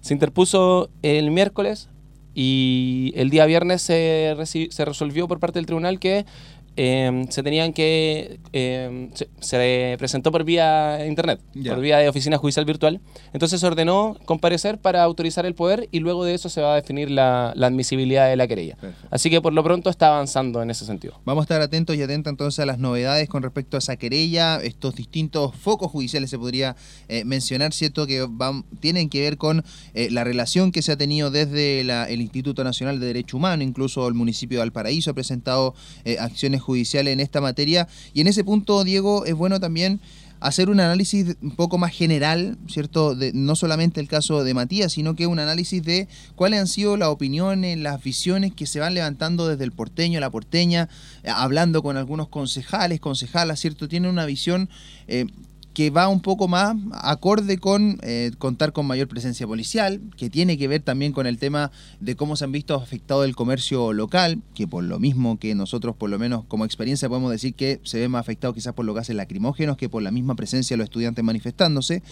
se 0.00 0.14
interpuso 0.14 0.90
el 1.02 1.30
miércoles 1.30 1.88
y 2.34 3.12
el 3.14 3.30
día 3.30 3.46
viernes 3.46 3.82
se, 3.82 4.34
se 4.44 4.84
resolvió 4.84 5.28
por 5.28 5.38
parte 5.38 5.60
del 5.60 5.66
tribunal 5.66 6.00
que 6.00 6.26
Em, 6.74 7.28
se 7.28 7.42
tenían 7.42 7.74
que 7.74 8.40
em, 8.52 9.10
se, 9.40 9.96
presentó 9.98 10.32
por 10.32 10.44
vía 10.44 11.06
internet, 11.06 11.40
por 11.68 11.80
vía 11.80 11.98
de 11.98 12.08
oficina 12.08 12.38
judicial 12.38 12.64
virtual. 12.64 13.00
Entonces 13.34 13.60
se 13.60 13.66
ordenó 13.66 14.16
comparecer 14.24 14.78
para 14.78 15.02
autorizar 15.02 15.44
el 15.44 15.54
poder 15.54 15.88
y 15.92 16.00
luego 16.00 16.24
de 16.24 16.34
eso 16.34 16.48
se 16.48 16.62
va 16.62 16.72
a 16.72 16.76
definir 16.76 17.10
la, 17.10 17.50
admisibilidad 17.50 18.28
de 18.28 18.36
la 18.36 18.48
querella. 18.48 18.76
Así 19.10 19.28
que 19.28 19.40
por 19.40 19.52
lo 19.52 19.62
pronto 19.62 19.90
está 19.90 20.08
avanzando 20.08 20.62
en 20.62 20.70
ese 20.70 20.86
sentido. 20.86 21.20
Vamos 21.24 21.42
a 21.42 21.44
estar 21.44 21.60
atentos 21.60 21.94
y 21.96 22.02
atentos 22.02 22.30
entonces 22.30 22.58
a 22.60 22.66
las 22.66 22.78
novedades 22.78 23.28
con 23.28 23.42
respecto 23.42 23.76
a 23.76 23.78
esa 23.78 23.96
querella, 23.96 24.56
estos 24.62 24.94
distintos 24.94 25.54
focos 25.54 25.90
judiciales 25.90 26.30
se 26.30 26.38
podría 26.38 26.74
eh, 27.08 27.24
mencionar, 27.24 27.72
¿cierto? 27.72 28.06
Que 28.06 28.26
van, 28.28 28.64
tienen 28.80 29.10
que 29.10 29.20
ver 29.20 29.36
con 29.36 29.62
eh, 29.94 30.08
la 30.10 30.24
relación 30.24 30.72
que 30.72 30.80
se 30.80 30.92
ha 30.92 30.96
tenido 30.96 31.30
desde 31.30 31.80
el 31.80 32.20
Instituto 32.22 32.64
Nacional 32.64 32.98
de 32.98 33.06
Derecho 33.06 33.36
Humano, 33.36 33.62
incluso 33.62 34.08
el 34.08 34.14
municipio 34.14 34.58
de 34.58 34.60
Valparaíso 34.60 35.10
ha 35.10 35.14
presentado 35.14 35.74
eh, 36.04 36.16
acciones 36.18 36.61
judicial 36.62 37.08
en 37.08 37.20
esta 37.20 37.40
materia. 37.40 37.88
Y 38.14 38.22
en 38.22 38.28
ese 38.28 38.44
punto, 38.44 38.84
Diego, 38.84 39.26
es 39.26 39.34
bueno 39.34 39.60
también 39.60 40.00
hacer 40.42 40.70
un 40.70 40.80
análisis 40.80 41.36
un 41.40 41.52
poco 41.52 41.78
más 41.78 41.92
general, 41.92 42.58
¿cierto? 42.68 43.14
De, 43.14 43.32
no 43.32 43.54
solamente 43.54 44.00
el 44.00 44.08
caso 44.08 44.42
de 44.42 44.54
Matías, 44.54 44.92
sino 44.92 45.14
que 45.14 45.26
un 45.26 45.38
análisis 45.38 45.82
de 45.84 46.08
cuáles 46.34 46.60
han 46.60 46.66
sido 46.66 46.96
las 46.96 47.08
opiniones, 47.08 47.78
las 47.78 48.02
visiones 48.02 48.52
que 48.52 48.66
se 48.66 48.80
van 48.80 48.94
levantando 48.94 49.46
desde 49.46 49.64
el 49.64 49.72
porteño, 49.72 50.18
la 50.18 50.30
porteña, 50.30 50.88
eh, 51.22 51.30
hablando 51.32 51.82
con 51.82 51.96
algunos 51.96 52.28
concejales, 52.28 53.00
concejalas, 53.00 53.60
¿cierto? 53.60 53.88
Tienen 53.88 54.10
una 54.10 54.26
visión 54.26 54.68
eh, 55.06 55.26
que 55.74 55.90
va 55.90 56.08
un 56.08 56.20
poco 56.20 56.48
más 56.48 56.76
acorde 56.92 57.58
con 57.58 57.98
eh, 58.02 58.32
contar 58.38 58.72
con 58.72 58.86
mayor 58.86 59.08
presencia 59.08 59.46
policial, 59.46 60.00
que 60.16 60.28
tiene 60.28 60.58
que 60.58 60.68
ver 60.68 60.82
también 60.82 61.12
con 61.12 61.26
el 61.26 61.38
tema 61.38 61.70
de 62.00 62.16
cómo 62.16 62.36
se 62.36 62.44
han 62.44 62.52
visto 62.52 62.74
afectado 62.74 63.24
el 63.24 63.34
comercio 63.34 63.92
local, 63.92 64.42
que 64.54 64.68
por 64.68 64.84
lo 64.84 64.98
mismo 64.98 65.38
que 65.38 65.54
nosotros 65.54 65.96
por 65.96 66.10
lo 66.10 66.18
menos 66.18 66.44
como 66.46 66.64
experiencia 66.64 67.08
podemos 67.08 67.30
decir 67.30 67.54
que 67.54 67.80
se 67.84 67.98
ve 67.98 68.08
más 68.08 68.20
afectado 68.20 68.52
quizás 68.52 68.74
por 68.74 68.84
lo 68.84 68.94
que 68.94 69.00
hacen 69.00 69.16
lacrimógenos 69.16 69.76
que 69.76 69.88
por 69.88 70.02
la 70.02 70.10
misma 70.10 70.34
presencia 70.34 70.74
de 70.74 70.78
los 70.78 70.84
estudiantes 70.84 71.24
manifestándose. 71.24 72.02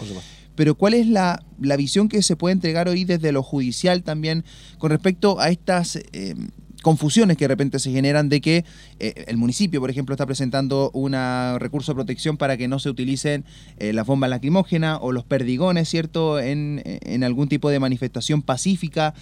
Pero 0.55 0.75
¿cuál 0.75 0.93
es 0.93 1.07
la, 1.07 1.43
la, 1.59 1.77
visión 1.77 2.09
que 2.09 2.21
se 2.21 2.35
puede 2.35 2.53
entregar 2.53 2.87
hoy 2.87 3.05
desde 3.05 3.31
lo 3.31 3.43
judicial 3.43 4.03
también 4.03 4.43
con 4.77 4.89
respecto 4.89 5.39
a 5.39 5.49
estas... 5.49 5.97
Eh, 6.13 6.35
confusiones 6.81 7.37
que 7.37 7.45
de 7.45 7.49
repente 7.49 7.79
se 7.79 7.91
generan 7.91 8.29
de 8.29 8.41
que 8.41 8.65
eh, 8.99 9.25
el 9.27 9.37
municipio, 9.37 9.79
por 9.79 9.89
ejemplo, 9.89 10.13
está 10.13 10.25
presentando 10.25 10.91
un 10.93 11.13
recurso 11.59 11.91
de 11.91 11.95
protección 11.95 12.37
para 12.37 12.57
que 12.57 12.67
no 12.67 12.79
se 12.79 12.89
utilicen 12.89 13.45
eh, 13.77 13.93
las 13.93 14.05
bombas 14.05 14.29
lacrimógenas 14.29 14.99
o 15.01 15.11
los 15.11 15.23
perdigones, 15.23 15.89
¿cierto?, 15.89 16.39
en, 16.39 16.81
en 16.85 17.23
algún 17.23 17.47
tipo 17.47 17.69
de 17.69 17.79
manifestación 17.79 18.41
pacífica 18.41 19.13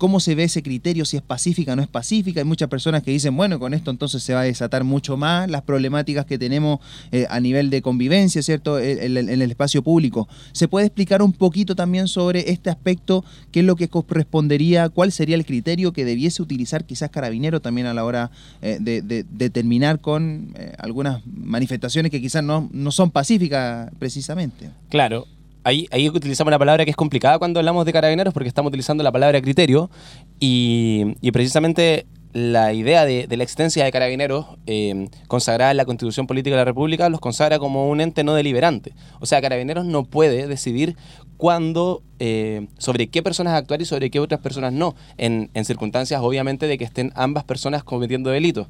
cómo 0.00 0.18
se 0.18 0.34
ve 0.34 0.44
ese 0.44 0.62
criterio, 0.62 1.04
si 1.04 1.18
es 1.18 1.22
pacífica 1.22 1.74
o 1.74 1.76
no 1.76 1.82
es 1.82 1.88
pacífica. 1.88 2.40
Hay 2.40 2.46
muchas 2.46 2.70
personas 2.70 3.02
que 3.02 3.10
dicen, 3.10 3.36
bueno, 3.36 3.60
con 3.60 3.74
esto 3.74 3.90
entonces 3.90 4.22
se 4.22 4.32
va 4.32 4.40
a 4.40 4.44
desatar 4.44 4.82
mucho 4.82 5.18
más 5.18 5.48
las 5.48 5.60
problemáticas 5.60 6.24
que 6.24 6.38
tenemos 6.38 6.80
eh, 7.12 7.26
a 7.28 7.38
nivel 7.38 7.68
de 7.68 7.82
convivencia, 7.82 8.42
¿cierto?, 8.42 8.80
en, 8.80 9.16
el 9.16 9.42
espacio 9.42 9.82
público. 9.82 10.26
¿Se 10.52 10.68
puede 10.68 10.86
explicar 10.86 11.20
un 11.22 11.34
poquito 11.34 11.76
también 11.76 12.08
sobre 12.08 12.50
este 12.50 12.70
aspecto? 12.70 13.26
¿Qué 13.52 13.60
es 13.60 13.66
lo 13.66 13.76
que 13.76 13.88
correspondería? 13.88 14.88
¿Cuál 14.88 15.12
sería 15.12 15.36
el 15.36 15.44
criterio 15.44 15.92
que 15.92 16.06
debiese 16.06 16.42
utilizar 16.42 16.86
quizás 16.86 17.10
Carabinero 17.10 17.60
también 17.60 17.86
a 17.86 17.92
la 17.92 18.04
hora 18.04 18.30
eh, 18.62 18.78
de, 18.80 19.50
terminar 19.50 20.00
con 20.00 20.54
eh, 20.56 20.72
algunas 20.78 21.20
manifestaciones 21.26 22.10
que 22.10 22.22
quizás 22.22 22.42
no, 22.42 22.70
no 22.72 22.90
son 22.90 23.10
pacíficas 23.10 23.90
precisamente? 23.98 24.70
Claro, 24.88 25.26
ahí, 25.64 25.86
ahí 25.90 26.08
utilizamos 26.08 26.50
una 26.50 26.58
palabra 26.58 26.84
que 26.84 26.90
es 26.90 26.96
complicada 26.96 27.38
cuando 27.38 27.60
hablamos 27.60 27.84
de 27.84 27.92
carabineros 27.92 28.34
porque 28.34 28.48
estamos 28.48 28.70
utilizando 28.70 29.02
la 29.02 29.12
palabra 29.12 29.40
criterio 29.40 29.90
y, 30.38 31.14
precisamente 31.32 32.06
la 32.32 32.72
idea 32.72 33.04
de, 33.04 33.26
la 33.28 33.42
existencia 33.42 33.84
de 33.84 33.90
carabineros 33.90 34.46
eh, 34.66 35.08
consagrada 35.26 35.72
en 35.72 35.76
la 35.76 35.84
Constitución 35.84 36.28
Política 36.28 36.54
de 36.54 36.60
la 36.60 36.64
República 36.64 37.08
los 37.08 37.18
consagra 37.18 37.58
como 37.58 37.90
un 37.90 38.00
ente 38.00 38.22
no 38.22 38.34
deliberante. 38.34 38.92
O 39.18 39.26
sea, 39.26 39.40
carabineros 39.40 39.84
no 39.84 40.04
puede 40.04 40.46
decidir 40.46 40.96
cuándo, 41.36 42.04
eh, 42.20 42.68
sobre 42.78 43.08
qué 43.08 43.24
personas 43.24 43.54
actuar 43.54 43.82
y 43.82 43.84
sobre 43.84 44.10
qué 44.10 44.20
otras 44.20 44.40
personas 44.40 44.72
no, 44.72 44.94
en 45.18 45.64
circunstancias 45.64 46.20
obviamente 46.22 46.68
de 46.68 46.78
que 46.78 46.84
estén 46.84 47.12
ambas 47.16 47.42
personas 47.42 47.82
cometiendo 47.82 48.30
delitos 48.30 48.68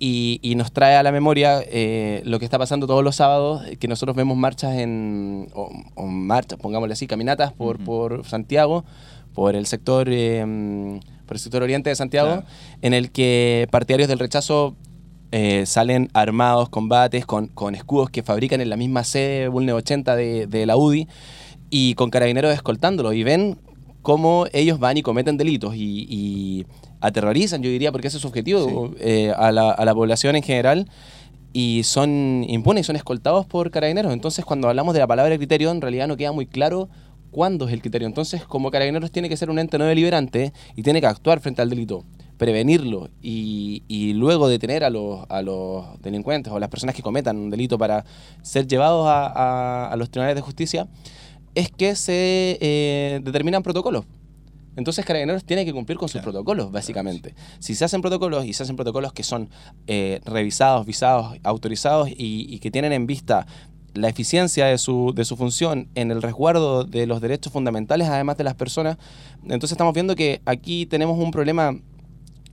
y, 0.00 0.54
nos 0.56 0.72
trae 0.72 0.96
a 0.96 1.02
la 1.02 1.12
memoria 1.12 1.60
eh, 1.66 2.22
lo 2.24 2.38
que 2.38 2.44
está 2.44 2.58
pasando 2.58 2.86
todos 2.86 3.02
los 3.02 3.16
sábados, 3.16 3.62
que 3.78 3.88
nosotros 3.88 4.16
vemos 4.16 4.36
marchas 4.36 4.74
en, 4.76 5.48
o, 5.54 6.06
marchas, 6.06 6.58
pongámosle 6.58 6.92
así, 6.92 7.06
caminatas 7.06 7.52
por, 7.52 7.82
por 7.82 8.24
Santiago, 8.24 8.84
por 9.34 9.56
el 9.56 9.66
sector, 9.66 10.08
em, 10.08 11.00
por 11.26 11.36
el 11.36 11.40
sector 11.40 11.62
oriente 11.62 11.90
de 11.90 11.96
Santiago, 11.96 12.44
en 12.82 12.94
el 12.94 13.10
que 13.10 13.68
partidarios 13.70 14.08
del 14.08 14.18
rechazo 14.18 14.76
eh, 15.32 15.66
salen 15.66 16.08
armados, 16.14 16.68
combates, 16.68 17.26
con, 17.26 17.48
con, 17.48 17.74
escudos 17.74 18.08
que 18.10 18.22
fabrican 18.22 18.60
en 18.60 18.70
la 18.70 18.76
misma 18.76 19.04
sede 19.04 19.48
Bulne 19.48 19.72
80 19.72 20.16
de, 20.16 20.46
de 20.46 20.64
la 20.64 20.76
UDI 20.76 21.06
y 21.70 21.94
con 21.94 22.10
carabineros 22.10 22.54
escoltándolo 22.54 23.12
y 23.12 23.24
ven 23.24 23.58
cómo 24.08 24.46
ellos 24.54 24.78
van 24.78 24.96
y 24.96 25.02
cometen 25.02 25.36
delitos 25.36 25.74
y, 25.76 26.64
aterrorizan, 27.00 27.62
yo 27.62 27.68
diría, 27.68 27.92
porque 27.92 28.08
ese 28.08 28.16
es 28.16 28.22
su 28.22 28.28
objetivo, 28.28 28.94
eh, 29.00 29.34
a, 29.36 29.52
la, 29.52 29.94
población 29.94 30.34
en 30.34 30.42
general. 30.42 30.88
y 31.52 31.82
son 31.84 32.42
impunes 32.48 32.80
y 32.80 32.86
son 32.86 32.96
escoltados 32.96 33.44
por 33.44 33.70
carabineros. 33.70 34.10
Entonces, 34.14 34.46
cuando 34.46 34.66
hablamos 34.66 34.94
de 34.94 35.00
la 35.00 35.06
palabra 35.06 35.36
criterio, 35.36 35.70
en 35.70 35.82
realidad 35.82 36.08
no 36.08 36.16
queda 36.16 36.32
muy 36.32 36.46
claro 36.46 36.88
cuándo 37.30 37.66
es 37.68 37.74
el 37.74 37.82
criterio. 37.82 38.08
Entonces, 38.08 38.42
como 38.44 38.70
carabineros 38.70 39.10
tiene 39.10 39.28
que 39.28 39.36
ser 39.36 39.50
un 39.50 39.58
ente 39.58 39.76
no 39.76 39.84
deliberante 39.84 40.54
y 40.74 40.82
tiene 40.82 41.02
que 41.02 41.06
actuar 41.06 41.40
frente 41.40 41.60
al 41.60 41.68
delito, 41.68 42.04
prevenirlo 42.38 43.10
y, 43.20 43.82
y 43.88 44.14
luego 44.14 44.48
detener 44.48 44.84
a 44.84 44.90
los, 44.90 45.26
a 45.28 45.42
los 45.42 45.84
delincuentes 46.00 46.50
o 46.50 46.58
las 46.58 46.70
personas 46.70 46.94
que 46.94 47.02
cometan 47.02 47.36
un 47.36 47.50
delito 47.50 47.76
para 47.76 48.06
ser 48.40 48.66
llevados 48.66 49.06
a, 49.06 49.26
a- 49.26 49.92
a 49.92 49.96
los 49.96 50.08
tribunales 50.08 50.36
de 50.36 50.42
justicia, 50.42 50.86
es 51.54 51.70
que 51.70 51.94
se 51.96 52.58
eh, 52.60 53.20
determinan 53.22 53.62
protocolos. 53.62 54.04
Entonces 54.76 55.04
Carabineros 55.04 55.44
tiene 55.44 55.64
que 55.64 55.72
cumplir 55.72 55.98
con 55.98 56.08
sus 56.08 56.20
Claro. 56.20 56.30
protocolos, 56.32 56.70
básicamente. 56.70 57.34
Si 57.58 57.74
se 57.74 57.84
hacen 57.84 58.00
protocolos 58.00 58.44
y 58.44 58.52
se 58.52 58.62
hacen 58.62 58.76
protocolos 58.76 59.12
que 59.12 59.24
son 59.24 59.50
eh, 59.88 60.20
revisados, 60.24 60.86
visados, 60.86 61.36
autorizados 61.42 62.08
y, 62.10 62.46
y 62.48 62.58
que 62.60 62.70
tienen 62.70 62.92
en 62.92 63.06
vista 63.06 63.46
la 63.94 64.08
eficiencia 64.08 64.66
de 64.66 64.78
su, 64.78 65.12
de 65.16 65.24
su 65.24 65.36
función 65.36 65.88
en 65.96 66.12
el 66.12 66.22
resguardo 66.22 66.84
de 66.84 67.06
los 67.06 67.20
derechos 67.20 67.52
fundamentales, 67.52 68.06
además 68.08 68.36
de 68.36 68.44
las 68.44 68.54
personas, 68.54 68.98
entonces 69.42 69.72
estamos 69.72 69.94
viendo 69.94 70.14
que 70.14 70.40
aquí 70.44 70.86
tenemos 70.86 71.18
un 71.18 71.32
problema 71.32 71.76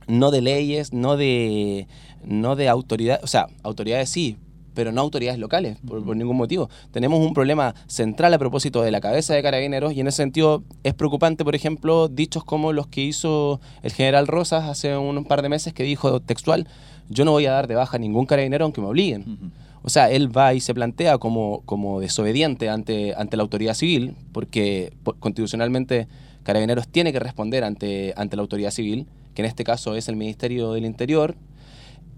no 0.08 0.32
de 0.32 0.40
leyes, 0.40 0.92
no 0.92 1.16
de, 1.16 1.86
no 2.24 2.56
de 2.56 2.68
autoridades, 2.68 3.22
o 3.22 3.28
sea, 3.28 3.46
autoridades 3.62 4.08
sí, 4.08 4.36
pero 4.76 4.92
no 4.92 5.00
autoridades 5.00 5.40
locales, 5.40 5.78
por, 5.84 6.04
por 6.04 6.16
ningún 6.16 6.36
motivo. 6.36 6.70
Tenemos 6.92 7.18
un 7.18 7.34
problema 7.34 7.74
central 7.88 8.32
a 8.34 8.38
propósito 8.38 8.82
de 8.82 8.92
la 8.92 9.00
cabeza 9.00 9.34
de 9.34 9.42
carabineros 9.42 9.92
y 9.94 10.00
en 10.00 10.06
ese 10.06 10.18
sentido 10.18 10.62
es 10.84 10.94
preocupante, 10.94 11.42
por 11.42 11.56
ejemplo, 11.56 12.06
dichos 12.06 12.44
como 12.44 12.72
los 12.72 12.86
que 12.86 13.00
hizo 13.02 13.60
el 13.82 13.92
general 13.92 14.28
Rosas 14.28 14.64
hace 14.68 14.96
un 14.96 15.24
par 15.24 15.42
de 15.42 15.48
meses 15.48 15.72
que 15.72 15.82
dijo 15.82 16.20
textual, 16.20 16.68
yo 17.08 17.24
no 17.24 17.32
voy 17.32 17.46
a 17.46 17.52
dar 17.52 17.66
de 17.66 17.74
baja 17.74 17.96
a 17.96 18.00
ningún 18.00 18.26
carabinero 18.26 18.64
aunque 18.64 18.80
me 18.80 18.86
obliguen. 18.86 19.50
O 19.82 19.88
sea, 19.88 20.10
él 20.10 20.36
va 20.36 20.52
y 20.52 20.60
se 20.60 20.74
plantea 20.74 21.18
como, 21.18 21.62
como 21.64 22.00
desobediente 22.00 22.68
ante, 22.68 23.14
ante 23.16 23.36
la 23.36 23.44
autoridad 23.44 23.74
civil, 23.74 24.14
porque 24.32 24.92
po- 25.02 25.14
constitucionalmente 25.14 26.08
Carabineros 26.42 26.86
tiene 26.86 27.12
que 27.12 27.18
responder 27.18 27.64
ante, 27.64 28.12
ante 28.16 28.36
la 28.36 28.42
autoridad 28.42 28.70
civil, 28.70 29.06
que 29.34 29.42
en 29.42 29.46
este 29.46 29.64
caso 29.64 29.96
es 29.96 30.08
el 30.08 30.16
Ministerio 30.16 30.72
del 30.72 30.84
Interior, 30.84 31.34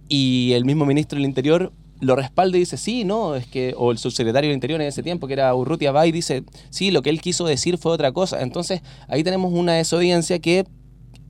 y 0.08 0.52
el 0.54 0.64
mismo 0.64 0.86
ministro 0.86 1.18
del 1.18 1.26
Interior 1.26 1.72
lo 2.00 2.14
respalda 2.16 2.56
y 2.56 2.60
dice, 2.60 2.76
sí, 2.76 3.04
no, 3.04 3.34
es 3.34 3.46
que, 3.46 3.74
o 3.76 3.90
el 3.90 3.98
subsecretario 3.98 4.48
del 4.48 4.54
Interior 4.56 4.80
en 4.80 4.86
ese 4.88 5.02
tiempo, 5.02 5.26
que 5.26 5.32
era 5.32 5.54
Urrutia 5.54 5.90
va 5.92 6.06
y 6.06 6.12
dice, 6.12 6.44
sí, 6.70 6.90
lo 6.90 7.02
que 7.02 7.10
él 7.10 7.20
quiso 7.20 7.44
decir 7.46 7.76
fue 7.78 7.92
otra 7.92 8.12
cosa. 8.12 8.40
Entonces, 8.42 8.82
ahí 9.08 9.24
tenemos 9.24 9.52
una 9.52 9.72
desobediencia 9.74 10.38
que 10.38 10.64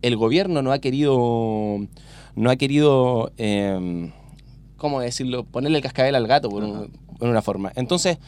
el 0.03 0.17
gobierno 0.17 0.63
no 0.63 0.73
ha 0.73 0.79
querido, 0.79 1.17
no 2.37 2.51
ha 2.51 2.57
querido, 2.57 3.33
eh, 3.39 4.11
¿cómo 4.77 5.01
decirlo? 5.01 5.45
Ponerle 5.45 5.79
el 5.79 5.83
cascabel 5.83 6.15
al 6.15 6.27
gato, 6.27 6.49
por, 6.51 6.63
un- 6.63 6.77
Ajá. 6.77 6.87
por 7.19 7.29
una 7.29 7.43
forma. 7.43 7.73
Entonces, 7.75 8.19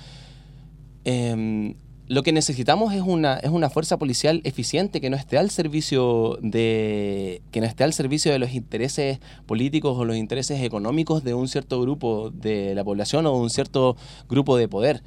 eh, 1.05 1.75
lo 2.11 2.25
que 2.25 2.33
necesitamos 2.33 2.93
es 2.93 3.03
una, 3.03 3.37
es 3.37 3.51
una 3.51 3.71
fuerza 3.71 3.97
policial 3.97 4.41
eficiente 4.43 5.01
que 5.01 5.11
no 5.11 5.17
esté 5.17 5.39
al 5.39 5.49
servicio 5.49 6.39
de 6.43 7.41
que 7.53 7.61
no 7.61 7.69
esté 7.69 7.85
al 7.85 7.93
servicio 7.93 8.33
de 8.33 8.41
los 8.41 8.53
intereses 8.53 9.21
políticos 9.47 9.97
o 9.97 10.05
los 10.05 10.17
intereses 10.17 10.61
económicos 10.61 11.23
de 11.23 11.35
un 11.35 11.47
cierto 11.47 11.81
grupo 11.81 12.31
de 12.31 12.75
la 12.75 12.83
población 12.83 13.27
o 13.27 13.35
de 13.35 13.39
un 13.39 13.49
cierto 13.49 13.97
grupo 14.29 14.57
de 14.57 14.67
poder. 14.67 15.05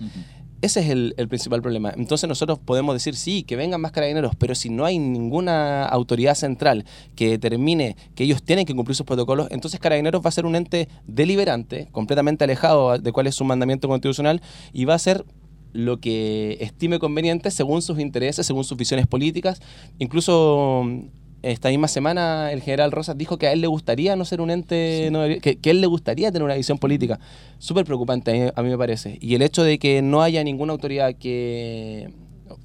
Ese 0.62 0.80
es 0.80 0.90
el, 0.92 1.14
el 1.18 1.28
principal 1.28 1.62
problema. 1.62 1.92
Entonces 1.98 2.30
nosotros 2.30 2.58
podemos 2.58 2.96
decir, 2.96 3.18
sí, 3.18 3.44
que 3.44 3.58
vengan 3.58 3.82
más 3.82 3.92
carabineros, 3.92 4.34
pero 4.38 4.56
si 4.56 4.70
no 4.70 4.86
hay 4.86 4.98
ninguna 4.98 5.84
autoridad 5.84 6.36
central 6.36 6.86
que 7.18 7.32
determine 7.32 7.98
que 8.16 8.24
ellos 8.24 8.44
tienen 8.44 8.66
que 8.66 8.74
cumplir 8.74 8.96
sus 8.96 9.06
protocolos, 9.06 9.50
entonces 9.52 9.82
carabineros 9.82 10.24
va 10.24 10.30
a 10.30 10.32
ser 10.32 10.46
un 10.46 10.56
ente 10.56 10.88
deliberante, 11.06 11.90
completamente 11.92 12.46
alejado 12.46 12.98
de 12.98 13.12
cuál 13.12 13.28
es 13.28 13.36
su 13.36 13.44
mandamiento 13.44 13.90
constitucional, 13.90 14.42
y 14.72 14.86
va 14.86 14.94
a 14.94 15.00
ser 15.00 15.26
lo 15.74 16.00
que 16.00 16.58
estime 16.62 17.00
conveniente 17.00 17.52
según 17.52 17.82
sus 17.82 18.00
intereses, 18.00 18.46
según 18.46 18.64
sus 18.64 18.78
visiones 18.78 19.08
políticas. 19.08 19.62
Incluso 20.00 20.84
mm, 20.86 21.00
esta 21.42 21.70
misma 21.70 21.88
semana 21.88 22.52
el 22.52 22.62
general 22.62 22.92
Rosas 22.92 23.18
dijo 23.18 23.38
que 23.38 23.48
a 23.48 23.52
él 23.52 23.60
le 23.60 23.68
gustaría 23.68 24.16
no 24.16 24.24
ser 24.24 24.40
un 24.40 24.50
ente, 24.50 25.10
no 25.12 25.24
que, 25.42 25.58
que 25.58 25.70
él 25.72 25.82
le 25.82 25.88
gustaría 25.88 26.32
tener 26.32 26.44
una 26.44 26.56
visión 26.56 26.78
política. 26.78 27.20
Súper 27.58 27.86
preocupante 27.86 28.32
a 28.32 28.34
mí, 28.34 28.52
a 28.56 28.64
mí 28.64 28.70
me 28.70 28.78
parece. 28.78 29.18
Y 29.20 29.36
el 29.36 29.42
hecho 29.42 29.64
de 29.64 29.78
que 29.80 30.02
no 30.02 30.22
haya 30.22 30.44
ninguna 30.44 30.72
autoridad 30.72 31.16
que, 31.16 32.12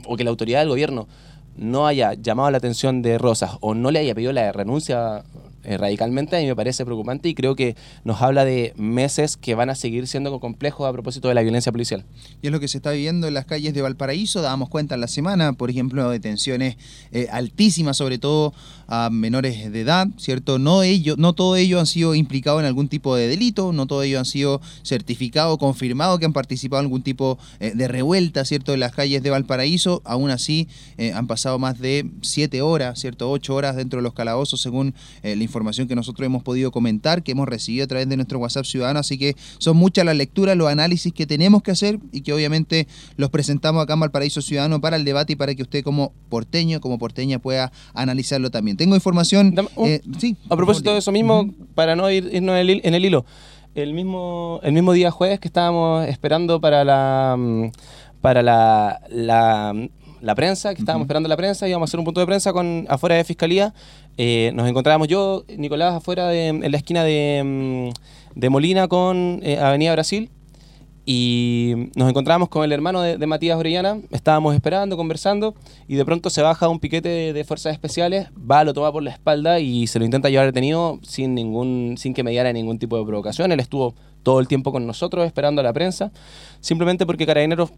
o 0.06 0.16
que 0.16 0.24
la 0.24 0.30
autoridad 0.30 0.60
del 0.60 0.68
gobierno 0.68 1.08
no 1.56 1.86
haya 1.88 2.14
llamado 2.14 2.50
la 2.50 2.58
atención 2.58 3.02
de 3.02 3.18
Rosas 3.18 3.52
o 3.60 3.74
no 3.74 3.90
le 3.90 3.98
haya 3.98 4.14
pedido 4.14 4.32
la 4.32 4.52
renuncia 4.52 5.24
eh, 5.68 5.76
radicalmente, 5.76 6.34
a 6.34 6.40
mí 6.40 6.46
me 6.46 6.56
parece 6.56 6.82
preocupante 6.86 7.28
y 7.28 7.34
creo 7.34 7.54
que 7.54 7.76
nos 8.02 8.22
habla 8.22 8.46
de 8.46 8.72
meses 8.78 9.36
que 9.36 9.54
van 9.54 9.68
a 9.68 9.74
seguir 9.74 10.06
siendo 10.06 10.40
complejos 10.40 10.88
a 10.88 10.92
propósito 10.94 11.28
de 11.28 11.34
la 11.34 11.42
violencia 11.42 11.70
policial. 11.70 12.06
Y 12.40 12.46
es 12.46 12.52
lo 12.52 12.58
que 12.58 12.68
se 12.68 12.78
está 12.78 12.90
viviendo 12.90 13.28
en 13.28 13.34
las 13.34 13.44
calles 13.44 13.74
de 13.74 13.82
Valparaíso. 13.82 14.40
Dábamos 14.40 14.70
cuenta 14.70 14.94
en 14.94 15.02
la 15.02 15.08
semana, 15.08 15.52
por 15.52 15.68
ejemplo, 15.68 16.08
de 16.08 16.20
tensiones 16.20 16.78
eh, 17.12 17.28
altísimas, 17.30 17.98
sobre 17.98 18.16
todo 18.16 18.54
a 18.86 19.10
menores 19.10 19.70
de 19.70 19.82
edad, 19.82 20.08
¿cierto? 20.16 20.58
No, 20.58 20.82
ellos, 20.82 21.18
no 21.18 21.34
todos 21.34 21.58
ellos 21.58 21.80
han 21.80 21.86
sido 21.86 22.14
implicados 22.14 22.60
en 22.60 22.66
algún 22.66 22.88
tipo 22.88 23.14
de 23.14 23.28
delito, 23.28 23.74
no 23.74 23.86
todos 23.86 24.06
ellos 24.06 24.20
han 24.20 24.24
sido 24.24 24.62
certificados, 24.82 25.58
confirmados 25.58 26.18
que 26.18 26.24
han 26.24 26.32
participado 26.32 26.80
en 26.80 26.86
algún 26.86 27.02
tipo 27.02 27.38
eh, 27.60 27.72
de 27.74 27.88
revuelta, 27.88 28.46
¿cierto? 28.46 28.72
En 28.72 28.80
las 28.80 28.94
calles 28.94 29.22
de 29.22 29.28
Valparaíso. 29.28 30.00
Aún 30.06 30.30
así, 30.30 30.66
eh, 30.96 31.12
han 31.12 31.26
pasado 31.26 31.58
más 31.58 31.78
de 31.78 32.08
siete 32.22 32.62
horas, 32.62 32.98
¿cierto? 32.98 33.30
Ocho 33.30 33.54
horas 33.54 33.76
dentro 33.76 33.98
de 33.98 34.02
los 34.02 34.14
calabozos, 34.14 34.62
según 34.62 34.94
la 35.22 35.34
información 35.34 35.57
que 35.88 35.94
nosotros 35.94 36.26
hemos 36.26 36.42
podido 36.42 36.70
comentar, 36.70 37.22
que 37.22 37.32
hemos 37.32 37.48
recibido 37.48 37.84
a 37.84 37.86
través 37.86 38.08
de 38.08 38.16
nuestro 38.16 38.38
WhatsApp 38.38 38.64
ciudadano. 38.64 39.00
Así 39.00 39.18
que 39.18 39.34
son 39.58 39.76
muchas 39.76 40.04
las 40.04 40.16
lecturas, 40.16 40.56
los 40.56 40.68
análisis 40.68 41.12
que 41.12 41.26
tenemos 41.26 41.62
que 41.62 41.70
hacer 41.70 41.98
y 42.12 42.22
que 42.22 42.32
obviamente 42.32 42.86
los 43.16 43.30
presentamos 43.30 43.82
acá 43.82 43.94
en 43.94 44.00
Valparaíso 44.00 44.42
Ciudadano 44.42 44.80
para 44.80 44.96
el 44.96 45.04
debate 45.04 45.34
y 45.34 45.36
para 45.36 45.54
que 45.54 45.62
usted 45.62 45.82
como 45.82 46.12
porteño, 46.28 46.80
como 46.80 46.98
porteña 46.98 47.38
pueda 47.38 47.72
analizarlo 47.94 48.50
también. 48.50 48.76
Tengo 48.76 48.94
información... 48.94 49.54
Eh, 49.78 50.00
sí, 50.18 50.36
A 50.48 50.56
propósito 50.56 50.92
de 50.92 50.98
eso 50.98 51.12
mismo, 51.12 51.52
para 51.74 51.96
no 51.96 52.10
ir, 52.10 52.28
irnos 52.32 52.56
en 52.58 52.94
el, 52.94 53.04
hilo, 53.04 53.24
el 53.74 53.94
mismo, 53.94 54.60
el 54.62 54.72
mismo 54.72 54.92
día 54.92 55.10
jueves 55.10 55.40
que 55.40 55.48
estábamos 55.48 56.06
esperando 56.08 56.60
para 56.60 56.84
la 56.84 57.36
mm, 57.38 57.70
para 58.20 58.42
la, 58.42 59.00
la, 59.10 59.74
la 60.20 60.34
prensa, 60.34 60.74
que 60.74 60.80
estábamos 60.80 61.06
esperando 61.06 61.28
la 61.28 61.36
prensa, 61.36 61.68
íbamos 61.68 61.88
a 61.88 61.90
hacer 61.90 61.98
un 61.98 62.04
punto 62.04 62.20
de 62.20 62.26
prensa 62.26 62.52
con 62.52 62.86
afuera 62.88 63.16
de 63.16 63.24
fiscalía. 63.24 63.74
eh, 64.16 64.50
nos 64.54 64.68
encontrábamos 64.68 65.08
yo, 65.08 65.44
Nicolás, 65.56 65.94
afuera 65.94 66.28
de, 66.28 66.48
en 66.48 66.70
la 66.70 66.76
esquina 66.76 67.04
de, 67.04 67.42
mm, 67.44 68.38
de 68.38 68.50
Molina 68.50 68.88
con 68.88 69.40
eh, 69.42 69.58
Avenida 69.58 69.92
Brasil. 69.92 70.30
Y 71.10 71.90
nos 71.96 72.10
encontramos 72.10 72.50
con 72.50 72.64
el 72.64 72.72
hermano 72.72 73.00
de, 73.00 73.16
de 73.16 73.26
Matías 73.26 73.56
Orellana, 73.56 73.96
estábamos 74.10 74.54
esperando, 74.54 74.94
conversando, 74.98 75.54
y 75.86 75.94
de 75.94 76.04
pronto 76.04 76.28
se 76.28 76.42
baja 76.42 76.68
un 76.68 76.80
piquete 76.80 77.08
de, 77.08 77.32
de 77.32 77.44
fuerzas 77.44 77.72
especiales, 77.72 78.28
va, 78.38 78.62
lo 78.62 78.74
toma 78.74 78.92
por 78.92 79.02
la 79.02 79.12
espalda 79.12 79.58
y 79.58 79.86
se 79.86 79.98
lo 79.98 80.04
intenta 80.04 80.28
llevar 80.28 80.44
detenido 80.44 80.98
sin, 81.02 81.34
ningún, 81.34 81.94
sin 81.96 82.12
que 82.12 82.22
mediara 82.22 82.52
ningún 82.52 82.78
tipo 82.78 82.98
de 82.98 83.06
provocación. 83.06 83.52
Él 83.52 83.60
estuvo 83.60 83.94
todo 84.22 84.38
el 84.38 84.48
tiempo 84.48 84.70
con 84.70 84.86
nosotros 84.86 85.24
esperando 85.24 85.62
a 85.62 85.64
la 85.64 85.72
prensa, 85.72 86.12
simplemente 86.60 87.06
porque 87.06 87.24
Carabineros, 87.24 87.70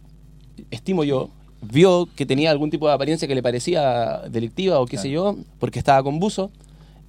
estimo 0.72 1.04
yo, 1.04 1.30
vio 1.62 2.08
que 2.16 2.26
tenía 2.26 2.50
algún 2.50 2.70
tipo 2.70 2.88
de 2.88 2.94
apariencia 2.94 3.28
que 3.28 3.34
le 3.34 3.42
parecía 3.42 4.22
delictiva 4.30 4.80
o 4.80 4.86
qué 4.86 4.96
sé 4.96 5.10
yo, 5.10 5.36
porque 5.58 5.78
estaba 5.78 6.02
con 6.02 6.18
buzo 6.18 6.50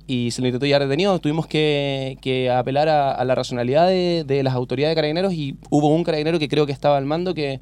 y 0.08 0.32
se 0.32 0.42
lo 0.42 0.48
intentó 0.48 0.66
llevar 0.66 0.82
detenido. 0.82 1.18
Tuvimos 1.20 1.48
que, 1.48 2.18
que 2.22 2.50
apelar 2.50 2.90
a, 2.90 3.12
a 3.14 3.24
la 3.24 3.34
racionalidad 3.34 3.88
de, 3.88 4.26
de 4.28 4.44
las 4.44 4.54
autoridades 4.54 4.92
de 4.92 4.96
carabineros 4.96 5.34
y 5.34 5.56
hubo 5.70 5.88
un 5.88 6.04
carabinero 6.04 6.38
que 6.38 6.50
creo 6.50 6.66
que 6.66 6.74
estaba 6.74 6.98
al 6.98 7.06
mando 7.06 7.34
que 7.34 7.60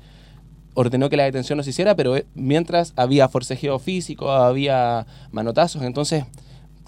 ordenó 0.74 1.10
que 1.10 1.17
la 1.17 1.25
detención 1.25 1.58
no 1.58 1.63
se 1.63 1.72
hiciera, 1.72 1.96
pero 1.96 2.15
eh, 2.15 2.25
mientras 2.36 2.93
había 2.96 3.27
forcejeo 3.27 3.79
físico, 3.79 4.31
había 4.31 5.05
manotazos, 5.31 5.84
entonces 5.84 6.24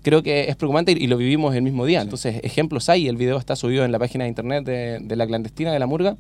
creo 0.02 0.24
que 0.24 0.50
es 0.50 0.56
preocupante 0.56 0.94
y, 0.94 1.04
y 1.04 1.08
lo 1.08 1.18
vivimos 1.18 1.54
el 1.54 1.62
mismo 1.62 1.86
día. 1.86 2.02
Entonces, 2.02 2.40
ejemplos 2.44 2.90
hay, 2.90 3.08
el 3.08 3.18
video 3.18 3.38
está 3.38 3.56
subido 3.56 3.84
en 3.86 3.92
la 3.92 4.00
página 4.00 4.24
de 4.24 4.30
internet 4.30 4.64
de, 4.66 5.00
de 5.00 5.16
la 5.16 5.28
clandestina 5.28 5.72
de 5.72 5.80
la 5.80 5.86
murga 5.86 6.16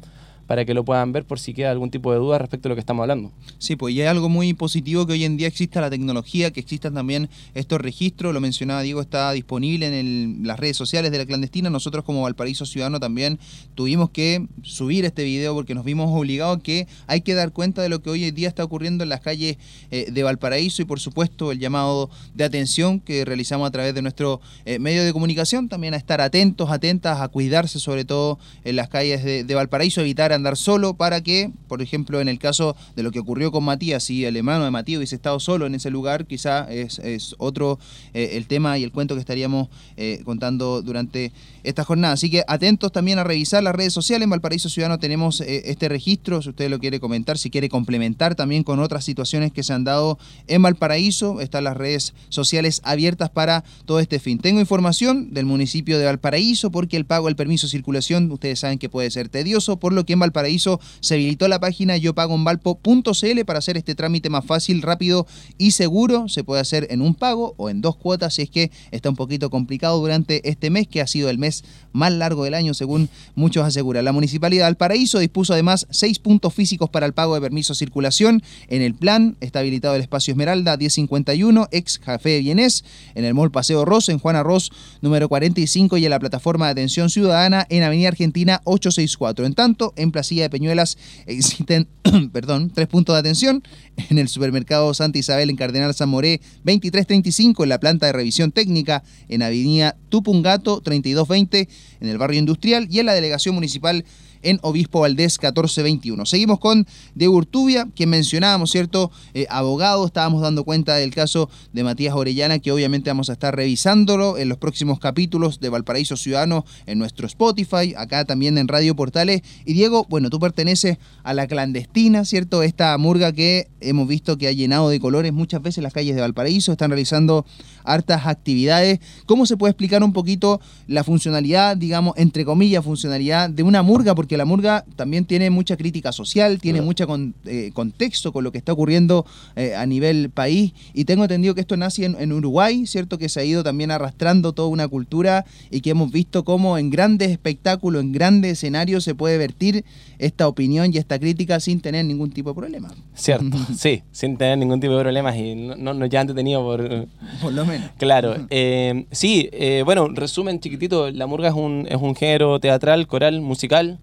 para 0.51 0.65
que 0.65 0.73
lo 0.73 0.83
puedan 0.83 1.13
ver 1.13 1.23
por 1.23 1.39
si 1.39 1.53
queda 1.53 1.71
algún 1.71 1.91
tipo 1.91 2.11
de 2.11 2.17
duda 2.17 2.37
respecto 2.37 2.67
a 2.67 2.69
lo 2.71 2.75
que 2.75 2.81
estamos 2.81 3.03
hablando. 3.03 3.31
Sí, 3.57 3.77
pues 3.77 3.95
y 3.95 4.01
hay 4.01 4.07
algo 4.07 4.27
muy 4.27 4.53
positivo 4.53 5.07
que 5.07 5.13
hoy 5.13 5.23
en 5.23 5.37
día 5.37 5.47
exista 5.47 5.79
la 5.79 5.89
tecnología, 5.89 6.51
que 6.51 6.59
existan 6.59 6.93
también 6.93 7.29
estos 7.53 7.79
registros, 7.79 8.33
lo 8.33 8.41
mencionaba 8.41 8.81
Diego, 8.81 8.99
está 8.99 9.31
disponible 9.31 9.97
en 9.97 10.41
las 10.43 10.59
redes 10.59 10.75
sociales 10.75 11.09
de 11.13 11.19
la 11.19 11.25
clandestina. 11.25 11.69
Nosotros 11.69 12.03
como 12.03 12.23
Valparaíso 12.23 12.65
Ciudadano 12.65 12.99
también 12.99 13.39
tuvimos 13.75 14.09
que 14.09 14.45
subir 14.61 15.05
este 15.05 15.23
video 15.23 15.53
porque 15.53 15.73
nos 15.73 15.85
vimos 15.85 16.09
obligados 16.11 16.61
que 16.61 16.85
hay 17.07 17.21
que 17.21 17.33
dar 17.33 17.53
cuenta 17.53 17.81
de 17.81 17.87
lo 17.87 18.01
que 18.01 18.09
hoy 18.09 18.25
en 18.25 18.35
día 18.35 18.49
está 18.49 18.65
ocurriendo 18.65 19.05
en 19.05 19.09
las 19.09 19.21
calles 19.21 19.55
eh, 19.89 20.11
de 20.11 20.23
Valparaíso 20.23 20.81
y 20.81 20.85
por 20.85 20.99
supuesto 20.99 21.53
el 21.53 21.59
llamado 21.59 22.09
de 22.33 22.43
atención 22.43 22.99
que 22.99 23.23
realizamos 23.23 23.69
a 23.69 23.71
través 23.71 23.95
de 23.95 24.01
nuestro 24.01 24.41
eh, 24.65 24.79
medio 24.79 25.05
de 25.05 25.13
comunicación, 25.13 25.69
también 25.69 25.93
a 25.93 25.97
estar 25.97 26.19
atentos, 26.19 26.71
atentas, 26.71 27.21
a 27.21 27.29
cuidarse 27.29 27.79
sobre 27.79 28.03
todo 28.03 28.37
en 28.65 28.75
las 28.75 28.89
calles 28.89 29.23
de, 29.23 29.45
de 29.45 29.55
Valparaíso, 29.55 30.01
evitar 30.01 30.40
andar 30.41 30.57
solo 30.57 30.95
para 30.95 31.21
que, 31.21 31.51
por 31.67 31.81
ejemplo, 31.81 32.19
en 32.19 32.27
el 32.27 32.39
caso 32.39 32.75
de 32.95 33.03
lo 33.03 33.11
que 33.11 33.19
ocurrió 33.19 33.51
con 33.51 33.63
Matías, 33.63 34.03
si 34.03 34.25
el 34.25 34.35
hermano 34.35 34.65
de 34.65 34.71
Matías 34.71 34.97
hubiese 34.97 35.15
estado 35.15 35.39
solo 35.39 35.65
en 35.65 35.75
ese 35.75 35.89
lugar, 35.89 36.25
quizá 36.25 36.67
es, 36.71 36.99
otro 37.37 37.79
eh, 38.13 38.31
el 38.33 38.47
tema 38.47 38.77
y 38.77 38.83
el 38.83 38.91
cuento 38.91 39.15
que 39.15 39.21
estaríamos 39.21 39.69
eh, 39.97 40.21
contando 40.25 40.81
durante 40.81 41.31
esta 41.63 41.83
jornada. 41.83 42.13
Así 42.13 42.29
que 42.29 42.43
atentos 42.47 42.91
también 42.91 43.19
a 43.19 43.23
revisar 43.23 43.63
las 43.63 43.75
redes 43.75 43.93
sociales. 43.93 44.23
En 44.23 44.29
Valparaíso 44.29 44.69
Ciudadano 44.69 44.99
tenemos 44.99 45.41
eh, 45.41 45.63
este 45.65 45.87
registro, 45.89 46.41
si 46.41 46.49
usted 46.49 46.69
lo 46.69 46.79
quiere 46.79 46.99
comentar, 46.99 47.37
si 47.37 47.49
quiere 47.49 47.69
complementar 47.69 48.35
también 48.35 48.63
con 48.63 48.79
otras 48.79 49.05
situaciones 49.05 49.51
que 49.51 49.63
se 49.63 49.73
han 49.73 49.83
dado 49.83 50.17
en 50.47 50.61
Valparaíso, 50.61 51.41
están 51.41 51.63
las 51.63 51.77
redes 51.77 52.13
sociales 52.29 52.81
abiertas 52.83 53.29
para 53.29 53.63
todo 53.85 53.99
este 53.99 54.19
fin. 54.19 54.39
Tengo 54.39 54.59
información 54.59 55.33
del 55.33 55.45
municipio 55.45 55.99
de 55.99 56.05
Valparaíso 56.05 56.71
porque 56.71 56.97
el 56.97 57.05
pago 57.05 57.27
del 57.27 57.35
permiso 57.35 57.67
de 57.67 57.71
circulación, 57.71 58.31
ustedes 58.31 58.59
saben 58.59 58.79
que 58.79 58.89
puede 58.89 59.11
ser 59.11 59.29
tedioso, 59.29 59.77
por 59.77 59.93
lo 59.93 60.05
que 60.05 60.13
Valparaíso 60.21 60.79
se 61.01 61.15
habilitó 61.15 61.47
la 61.47 61.59
página 61.59 61.97
yo 61.97 62.15
pago 62.15 62.35
en 62.35 62.43
valpo.cl 62.43 63.45
para 63.45 63.59
hacer 63.59 63.77
este 63.77 63.95
trámite 63.95 64.29
más 64.29 64.45
fácil, 64.45 64.81
rápido 64.81 65.27
y 65.57 65.71
seguro. 65.71 66.29
Se 66.29 66.43
puede 66.43 66.61
hacer 66.61 66.87
en 66.89 67.01
un 67.01 67.15
pago 67.15 67.53
o 67.57 67.69
en 67.69 67.81
dos 67.81 67.97
cuotas 67.97 68.35
si 68.35 68.43
es 68.43 68.49
que 68.49 68.71
está 68.91 69.09
un 69.09 69.15
poquito 69.15 69.49
complicado 69.49 69.99
durante 69.99 70.47
este 70.49 70.69
mes, 70.69 70.87
que 70.87 71.01
ha 71.01 71.07
sido 71.07 71.29
el 71.29 71.37
mes 71.37 71.63
más 71.91 72.11
largo 72.13 72.43
del 72.43 72.53
año, 72.53 72.73
según 72.73 73.09
muchos 73.35 73.65
aseguran. 73.65 74.05
La 74.05 74.11
Municipalidad 74.11 74.65
de 74.65 74.71
Valparaíso 74.71 75.19
dispuso 75.19 75.53
además 75.53 75.87
seis 75.89 76.19
puntos 76.19 76.53
físicos 76.53 76.89
para 76.89 77.05
el 77.05 77.13
pago 77.13 77.35
de 77.35 77.41
permiso 77.41 77.73
de 77.73 77.77
circulación. 77.79 78.41
En 78.67 78.81
el 78.81 78.93
plan 78.93 79.35
está 79.41 79.59
habilitado 79.59 79.95
el 79.95 80.01
espacio 80.01 80.31
Esmeralda 80.31 80.77
1051, 80.77 81.67
ex 81.71 81.99
Café 81.99 82.39
Bienés, 82.39 82.85
en 83.15 83.25
el 83.25 83.33
Mall 83.33 83.51
Paseo 83.51 83.85
Ross, 83.85 84.09
en 84.09 84.19
Juan 84.19 84.35
Arroz 84.35 84.71
número 85.01 85.27
45 85.27 85.97
y 85.97 86.05
en 86.05 86.11
la 86.11 86.19
plataforma 86.19 86.65
de 86.65 86.71
atención 86.71 87.09
ciudadana 87.09 87.65
en 87.69 87.83
Avenida 87.83 88.09
Argentina 88.09 88.61
864. 88.65 89.45
En 89.45 89.53
tanto, 89.53 89.93
en 89.95 90.10
Placilla 90.11 90.43
de 90.43 90.49
Peñuelas 90.49 90.97
existen 91.25 91.87
perdón, 92.33 92.71
tres 92.73 92.87
puntos 92.87 93.15
de 93.15 93.19
atención 93.19 93.63
en 94.09 94.17
el 94.17 94.27
supermercado 94.27 94.93
Santa 94.93 95.19
Isabel 95.19 95.49
en 95.49 95.55
Cardenal 95.55 95.93
San 95.93 96.09
Moré 96.09 96.41
2335 96.63 97.63
en 97.63 97.69
la 97.69 97.79
planta 97.79 98.05
de 98.05 98.13
revisión 98.13 98.51
técnica 98.51 99.03
en 99.27 99.41
Avenida 99.41 99.97
Tupungato 100.09 100.81
3220 100.81 101.69
en 101.99 102.09
el 102.09 102.17
barrio 102.17 102.39
industrial 102.39 102.87
y 102.89 102.99
en 102.99 103.05
la 103.05 103.13
delegación 103.13 103.55
municipal 103.55 104.05
en 104.41 104.59
Obispo 104.61 105.01
Valdés 105.01 105.37
1421. 105.39 106.25
Seguimos 106.25 106.59
con 106.59 106.87
Diego 107.15 107.35
Urtubia, 107.35 107.87
quien 107.95 108.09
mencionábamos, 108.09 108.71
¿cierto? 108.71 109.11
Eh, 109.33 109.47
abogado, 109.49 110.05
estábamos 110.05 110.41
dando 110.41 110.63
cuenta 110.63 110.95
del 110.95 111.13
caso 111.13 111.49
de 111.73 111.83
Matías 111.83 112.15
Orellana, 112.15 112.59
que 112.59 112.71
obviamente 112.71 113.09
vamos 113.09 113.29
a 113.29 113.33
estar 113.33 113.55
revisándolo 113.55 114.37
en 114.37 114.49
los 114.49 114.57
próximos 114.57 114.99
capítulos 114.99 115.59
de 115.59 115.69
Valparaíso 115.69 116.17
Ciudadano 116.17 116.65
en 116.85 116.99
nuestro 116.99 117.27
Spotify, 117.27 117.93
acá 117.97 118.25
también 118.25 118.57
en 118.57 118.67
Radio 118.67 118.95
Portales. 118.95 119.41
Y 119.65 119.73
Diego, 119.73 120.05
bueno, 120.09 120.29
tú 120.29 120.39
perteneces 120.39 120.97
a 121.23 121.33
la 121.33 121.47
clandestina, 121.47 122.25
¿cierto? 122.25 122.63
Esta 122.63 122.97
murga 122.97 123.31
que 123.31 123.67
hemos 123.79 124.07
visto 124.07 124.37
que 124.37 124.47
ha 124.47 124.51
llenado 124.51 124.89
de 124.89 124.99
colores 124.99 125.33
muchas 125.33 125.61
veces 125.61 125.83
las 125.83 125.93
calles 125.93 126.15
de 126.15 126.21
Valparaíso, 126.21 126.71
están 126.71 126.91
realizando 126.91 127.45
hartas 127.83 128.27
actividades. 128.27 128.99
¿Cómo 129.25 129.45
se 129.45 129.57
puede 129.57 129.71
explicar 129.71 130.03
un 130.03 130.13
poquito 130.13 130.61
la 130.87 131.03
funcionalidad, 131.03 131.77
digamos, 131.77 132.13
entre 132.17 132.45
comillas, 132.45 132.83
funcionalidad 132.83 133.49
de 133.49 133.63
una 133.63 133.81
murga? 133.81 134.15
Porque 134.15 134.30
la 134.37 134.45
murga 134.45 134.85
también 134.95 135.25
tiene 135.25 135.49
mucha 135.49 135.77
crítica 135.77 136.11
social, 136.11 136.59
tiene 136.59 136.81
mucho 136.81 137.07
eh, 137.45 137.71
contexto 137.73 138.31
con 138.31 138.43
lo 138.43 138.51
que 138.51 138.57
está 138.57 138.73
ocurriendo 138.73 139.25
eh, 139.55 139.75
a 139.75 139.85
nivel 139.85 140.29
país. 140.29 140.73
Y 140.93 141.05
tengo 141.05 141.23
entendido 141.23 141.55
que 141.55 141.61
esto 141.61 141.77
nace 141.77 142.05
en, 142.05 142.31
Uruguay, 142.31 142.85
¿cierto? 142.87 143.17
Que 143.17 143.29
se 143.29 143.39
ha 143.39 143.43
ido 143.43 143.63
también 143.63 143.91
arrastrando 143.91 144.53
toda 144.53 144.69
una 144.69 144.87
cultura 144.87 145.45
y 145.69 145.81
que 145.81 145.91
hemos 145.91 146.11
visto 146.11 146.43
cómo 146.43 146.77
en 146.77 146.89
grandes 146.89 147.29
espectáculos, 147.29 148.01
en 148.01 148.11
grandes 148.11 148.53
escenarios 148.53 149.03
se 149.03 149.15
puede 149.15 149.37
vertir 149.37 149.83
esta 150.17 150.47
opinión 150.47 150.91
y 150.93 150.97
esta 150.97 151.19
crítica 151.19 151.59
sin 151.59 151.81
tener 151.81 152.05
ningún 152.05 152.31
tipo 152.31 152.51
de 152.51 152.55
problema. 152.55 152.93
Cierto, 153.13 153.57
sí, 153.77 154.03
sin 154.11 154.37
tener 154.37 154.57
ningún 154.57 154.79
tipo 154.79 154.95
de 154.95 155.01
problemas 155.01 155.35
y 155.35 155.55
no, 155.55 155.93
no 155.93 156.05
ya 156.05 156.21
han 156.21 156.27
detenido 156.27 156.61
por... 156.61 157.07
Por 157.41 157.53
lo 157.53 157.65
menos. 157.65 157.89
Claro, 157.97 158.35
eh, 158.49 159.05
sí, 159.11 159.49
bueno, 159.83 160.07
resumen 160.09 160.59
chiquitito, 160.59 161.11
la 161.11 161.27
murga 161.27 161.49
es 161.49 161.55
un, 161.55 161.87
es 161.89 161.97
un 162.01 162.15
género 162.15 162.59
teatral, 162.59 163.07
coral, 163.07 163.41
musical 163.41 163.99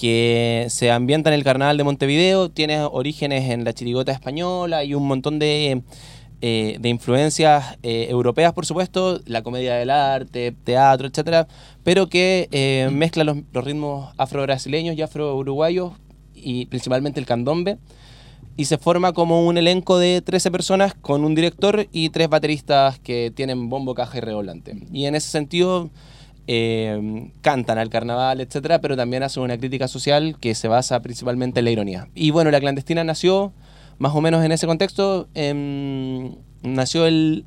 que 0.00 0.64
se 0.70 0.90
ambienta 0.90 1.28
en 1.28 1.34
el 1.34 1.44
Carnaval 1.44 1.76
de 1.76 1.84
Montevideo, 1.84 2.48
tiene 2.48 2.80
orígenes 2.80 3.50
en 3.50 3.64
la 3.64 3.74
chirigota 3.74 4.12
española 4.12 4.82
y 4.82 4.94
un 4.94 5.06
montón 5.06 5.38
de, 5.38 5.82
eh, 6.40 6.78
de 6.80 6.88
influencias 6.88 7.76
eh, 7.82 8.06
europeas, 8.08 8.54
por 8.54 8.64
supuesto, 8.64 9.20
la 9.26 9.42
comedia 9.42 9.74
del 9.74 9.90
arte, 9.90 10.54
teatro, 10.64 11.06
etcétera, 11.06 11.48
pero 11.84 12.08
que 12.08 12.48
eh, 12.50 12.88
mezcla 12.90 13.24
los, 13.24 13.36
ritmos 13.52 14.14
afro-brasileños 14.16 14.96
y 14.96 15.02
afro-uruguayos 15.02 15.92
y 16.34 16.64
principalmente 16.64 17.20
el 17.20 17.26
candombe 17.26 17.76
y 18.56 18.64
se 18.64 18.78
forma 18.78 19.12
como 19.12 19.46
un 19.46 19.58
elenco 19.58 19.98
de 19.98 20.22
13 20.22 20.50
personas 20.50 20.94
con 20.94 21.26
un 21.26 21.34
director 21.34 21.88
y 21.92 22.08
tres 22.08 22.30
bateristas 22.30 22.98
que 23.00 23.30
tienen 23.36 23.68
bombo, 23.68 23.94
caja 23.94 24.16
y 24.16 24.20
revolante. 24.22 24.78
Y 24.94 25.04
en 25.04 25.14
ese 25.14 25.28
sentido 25.28 25.90
eh, 26.46 27.30
cantan 27.42 27.78
al 27.78 27.90
carnaval, 27.90 28.40
etcétera, 28.40 28.80
pero 28.80 28.96
también 28.96 29.22
hacen 29.22 29.42
una 29.42 29.58
crítica 29.58 29.88
social 29.88 30.36
que 30.40 30.54
se 30.54 30.68
basa 30.68 31.00
principalmente 31.02 31.60
en 31.60 31.64
la 31.64 31.70
ironía. 31.70 32.08
Y 32.14 32.30
bueno, 32.30 32.50
la 32.50 32.60
clandestina 32.60 33.04
nació 33.04 33.52
más 33.98 34.14
o 34.14 34.20
menos 34.20 34.44
en 34.44 34.50
ese 34.50 34.66
contexto, 34.66 35.28
nació 36.62 37.06
el, 37.06 37.44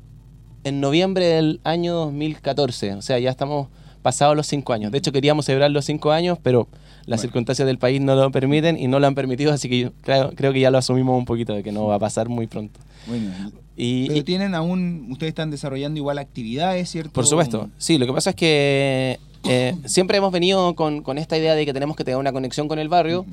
en 0.62 0.80
noviembre 0.80 1.26
del 1.26 1.60
año 1.64 1.94
2014, 1.94 2.94
o 2.94 3.02
sea, 3.02 3.18
ya 3.18 3.30
estamos 3.30 3.68
pasados 4.04 4.36
los 4.36 4.46
cinco 4.46 4.74
años. 4.74 4.92
De 4.92 4.98
hecho, 4.98 5.12
queríamos 5.12 5.46
celebrar 5.46 5.70
los 5.70 5.86
cinco 5.86 6.12
años, 6.12 6.38
pero 6.42 6.68
las 7.06 7.22
circunstancias 7.22 7.64
del 7.64 7.78
país 7.78 8.02
no 8.02 8.14
lo 8.14 8.30
permiten 8.30 8.78
y 8.78 8.86
no 8.86 9.00
lo 9.00 9.06
han 9.06 9.14
permitido, 9.14 9.50
así 9.50 9.70
que 9.70 9.92
creo, 10.02 10.30
creo 10.36 10.52
que 10.52 10.60
ya 10.60 10.70
lo 10.70 10.76
asumimos 10.76 11.16
un 11.16 11.24
poquito 11.24 11.54
de 11.54 11.62
que 11.62 11.72
no 11.72 11.86
va 11.86 11.94
a 11.94 11.98
pasar 11.98 12.28
muy 12.28 12.46
pronto. 12.46 12.78
Bueno, 13.06 13.30
y, 13.76 14.08
Pero 14.08 14.22
tienen 14.24 14.54
aún, 14.54 15.08
ustedes 15.10 15.30
están 15.30 15.50
desarrollando 15.50 15.96
igual 15.96 16.18
actividades, 16.18 16.90
¿cierto? 16.90 17.12
Por 17.12 17.26
supuesto, 17.26 17.70
sí, 17.78 17.96
lo 17.96 18.04
que 18.04 18.12
pasa 18.12 18.30
es 18.30 18.36
que 18.36 19.18
eh, 19.44 19.74
siempre 19.86 20.18
hemos 20.18 20.32
venido 20.32 20.74
con, 20.74 21.02
con, 21.02 21.16
esta 21.16 21.38
idea 21.38 21.54
de 21.54 21.64
que 21.64 21.72
tenemos 21.72 21.96
que 21.96 22.04
tener 22.04 22.18
una 22.18 22.32
conexión 22.32 22.68
con 22.68 22.78
el 22.78 22.90
barrio 22.90 23.24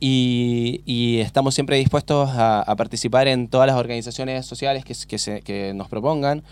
y, 0.00 0.80
y, 0.86 1.18
estamos 1.18 1.54
siempre 1.54 1.76
dispuestos 1.76 2.30
a, 2.32 2.74
participar 2.78 3.28
en 3.28 3.48
todas 3.48 3.66
las 3.66 3.76
organizaciones 3.76 4.46
sociales 4.46 4.86
que, 4.86 4.94
que, 5.06 5.18
se, 5.18 5.42
que 5.42 5.74
nos 5.74 5.88
propongan. 5.88 6.42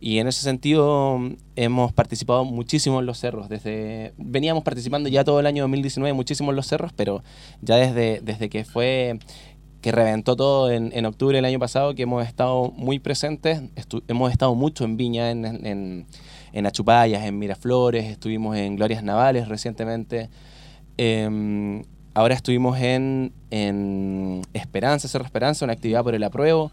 Y 0.00 0.18
en 0.18 0.28
ese 0.28 0.42
sentido 0.42 1.18
hemos 1.56 1.92
participado 1.92 2.44
muchísimo 2.44 3.00
en 3.00 3.06
los 3.06 3.18
cerros. 3.18 3.48
Desde 3.48 4.12
veníamos 4.16 4.62
participando 4.62 5.08
ya 5.08 5.24
todo 5.24 5.40
el 5.40 5.46
año 5.46 5.64
2019 5.64 6.12
muchísimo 6.12 6.50
en 6.50 6.56
los 6.56 6.66
cerros, 6.66 6.92
pero 6.94 7.22
ya 7.62 7.76
desde, 7.76 8.20
desde 8.22 8.48
que 8.48 8.64
fue 8.64 9.18
que 9.80 9.92
reventó 9.92 10.34
todo 10.34 10.70
en, 10.70 10.90
en, 10.92 11.06
octubre 11.06 11.36
del 11.36 11.44
año 11.44 11.58
pasado, 11.58 11.94
que 11.94 12.02
hemos 12.02 12.26
estado 12.26 12.72
muy 12.76 12.98
presentes, 12.98 13.62
hemos 14.08 14.32
estado 14.32 14.54
mucho 14.54 14.84
en 14.84 14.96
Viña, 14.96 15.30
en, 15.30 15.44
en, 15.44 16.06
en, 16.52 16.66
Achupayas, 16.66 17.24
en 17.24 17.38
Miraflores, 17.38 18.06
estuvimos 18.06 18.56
en 18.56 18.74
Glorias 18.74 19.04
Navales 19.04 19.46
recientemente, 19.46 20.30
em, 20.96 21.84
ahora 22.12 22.34
estuvimos 22.34 22.76
en, 22.80 23.32
en 23.50 24.42
Esperanza, 24.52 25.06
Cerro 25.06 25.24
Esperanza, 25.24 25.64
una 25.64 25.74
actividad 25.74 26.02
por 26.02 26.16
el 26.16 26.24
apruebo, 26.24 26.72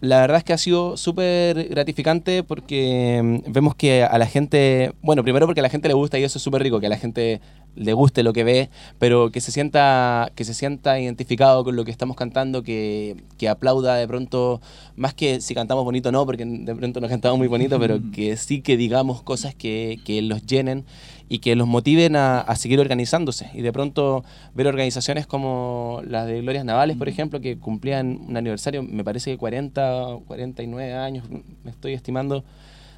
la 0.00 0.20
verdad 0.20 0.38
es 0.38 0.44
que 0.44 0.52
ha 0.52 0.58
sido 0.58 0.96
súper 0.96 1.68
gratificante 1.68 2.42
porque 2.42 3.20
mm, 3.22 3.52
vemos 3.52 3.74
que 3.74 4.02
a 4.02 4.16
la 4.18 4.26
gente, 4.26 4.92
bueno, 5.02 5.22
primero 5.22 5.46
porque 5.46 5.60
a 5.60 5.62
la 5.62 5.68
gente 5.68 5.88
le 5.88 5.94
gusta 5.94 6.18
y 6.18 6.24
eso 6.24 6.38
es 6.38 6.42
súper 6.42 6.62
rico, 6.62 6.80
que 6.80 6.86
a 6.86 6.90
la 6.90 6.96
gente 6.96 7.40
le 7.76 7.92
guste 7.92 8.22
lo 8.22 8.32
que 8.32 8.44
ve, 8.44 8.70
pero 8.98 9.30
que 9.30 9.40
se 9.40 9.52
sienta, 9.52 10.30
que 10.34 10.44
se 10.44 10.54
sienta 10.54 10.98
identificado 10.98 11.64
con 11.64 11.76
lo 11.76 11.84
que 11.84 11.90
estamos 11.90 12.16
cantando, 12.16 12.62
que, 12.62 13.16
que 13.38 13.48
aplauda 13.48 13.96
de 13.96 14.06
pronto, 14.06 14.60
más 14.96 15.14
que 15.14 15.40
si 15.40 15.54
cantamos 15.54 15.84
bonito 15.84 16.12
no, 16.12 16.26
porque 16.26 16.44
de 16.44 16.74
pronto 16.74 17.00
no 17.00 17.08
cantamos 17.08 17.38
muy 17.38 17.48
bonito, 17.48 17.78
pero 17.78 18.00
que 18.12 18.36
sí 18.36 18.62
que 18.62 18.76
digamos 18.76 19.22
cosas 19.22 19.54
que, 19.54 19.98
que 20.04 20.22
los 20.22 20.44
llenen 20.46 20.84
y 21.28 21.38
que 21.38 21.54
los 21.54 21.68
motiven 21.68 22.16
a, 22.16 22.40
a, 22.40 22.56
seguir 22.56 22.80
organizándose. 22.80 23.50
Y 23.54 23.62
de 23.62 23.72
pronto 23.72 24.24
ver 24.54 24.66
organizaciones 24.66 25.26
como 25.26 26.02
las 26.04 26.26
de 26.26 26.40
Glorias 26.40 26.64
Navales, 26.64 26.96
por 26.96 27.08
ejemplo, 27.08 27.40
que 27.40 27.56
cumplían 27.56 28.20
un 28.28 28.36
aniversario, 28.36 28.82
me 28.82 29.04
parece 29.04 29.30
que 29.30 29.38
40, 29.38 30.18
49 30.26 30.94
años, 30.94 31.24
me 31.30 31.70
estoy 31.70 31.94
estimando, 31.94 32.44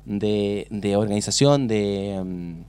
de, 0.04 0.66
de 0.70 0.96
organización, 0.96 1.68
de... 1.68 2.64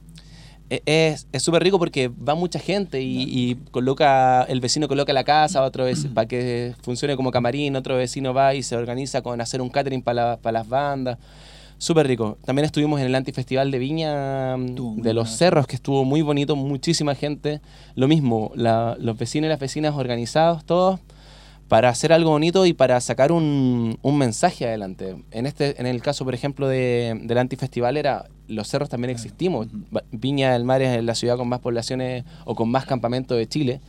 Mm, 0.73 0.83
e, 0.86 1.15
es 1.31 1.43
súper 1.43 1.63
rico 1.63 1.79
porque 1.79 2.07
va 2.07 2.36
mucha 2.36 2.59
gente 2.59 3.01
y, 3.01 3.55
coloca, 3.71 4.43
el 4.43 4.59
vecino 4.59 4.88
coloca 4.88 5.13
la 5.13 5.23
casa, 5.23 5.63
otro 5.63 5.86
vez 5.86 6.07
para 6.13 6.27
que 6.27 6.73
funcione 6.81 7.15
como 7.15 7.31
camarín, 7.31 7.75
otro 7.75 7.97
vecino 7.97 8.33
va 8.33 8.55
y 8.55 8.63
se 8.63 8.75
organiza 8.75 9.21
con 9.21 9.39
hacer 9.41 9.62
un 9.62 9.69
catering 9.69 10.01
para 10.01 10.39
las 10.43 10.67
bandas. 10.67 11.17
Súper 11.83 12.07
rico. 12.07 12.38
También 12.45 12.65
estuvimos 12.65 13.01
en 13.01 13.07
el 13.07 13.15
Antifestival 13.15 13.69
de 13.69 13.77
Viña 13.77 14.55
mm, 14.55 15.01
de 15.01 15.13
los 15.13 15.38
Cerros, 15.38 15.67
que 15.67 15.75
estuvo 15.75 16.05
muy 16.05 16.21
bonito, 16.21 16.55
muchísima 16.55 17.13
gente. 17.13 17.59
Lo 17.95 18.07
mismo, 18.07 18.53
los 18.55 19.17
vecinos 19.17 19.47
y 19.47 19.49
las 19.49 19.59
vecinas 19.59 19.93
organizados, 19.95 20.63
todos, 20.63 21.01
para 21.67 21.89
hacer 21.89 22.13
algo 22.13 22.31
bonito 22.31 22.65
y 22.65 22.71
para 22.71 23.01
sacar 23.01 23.33
un, 23.33 23.97
mensaje 24.01 24.65
adelante. 24.65 25.17
En, 25.31 25.45
este, 25.45 25.79
en 25.79 25.86
el 25.86 26.01
caso, 26.01 26.23
por 26.23 26.33
ejemplo, 26.33 26.69
de, 26.69 27.19
del 27.23 27.38
Antifestival 27.38 27.97
era 27.97 28.27
los 28.47 28.67
cerros 28.67 28.89
también 28.89 29.12
existimos. 29.12 29.67
Viña 30.12 30.53
del 30.53 30.63
Mar 30.63 30.82
es 30.82 31.03
la 31.03 31.15
ciudad 31.15 31.38
con 31.38 31.47
más 31.47 31.60
poblaciones 31.60 32.23
o 32.45 32.56
con 32.56 32.69
más 32.69 32.86
campamentos 32.86 33.38
de 33.38 33.47
Chile. 33.47 33.82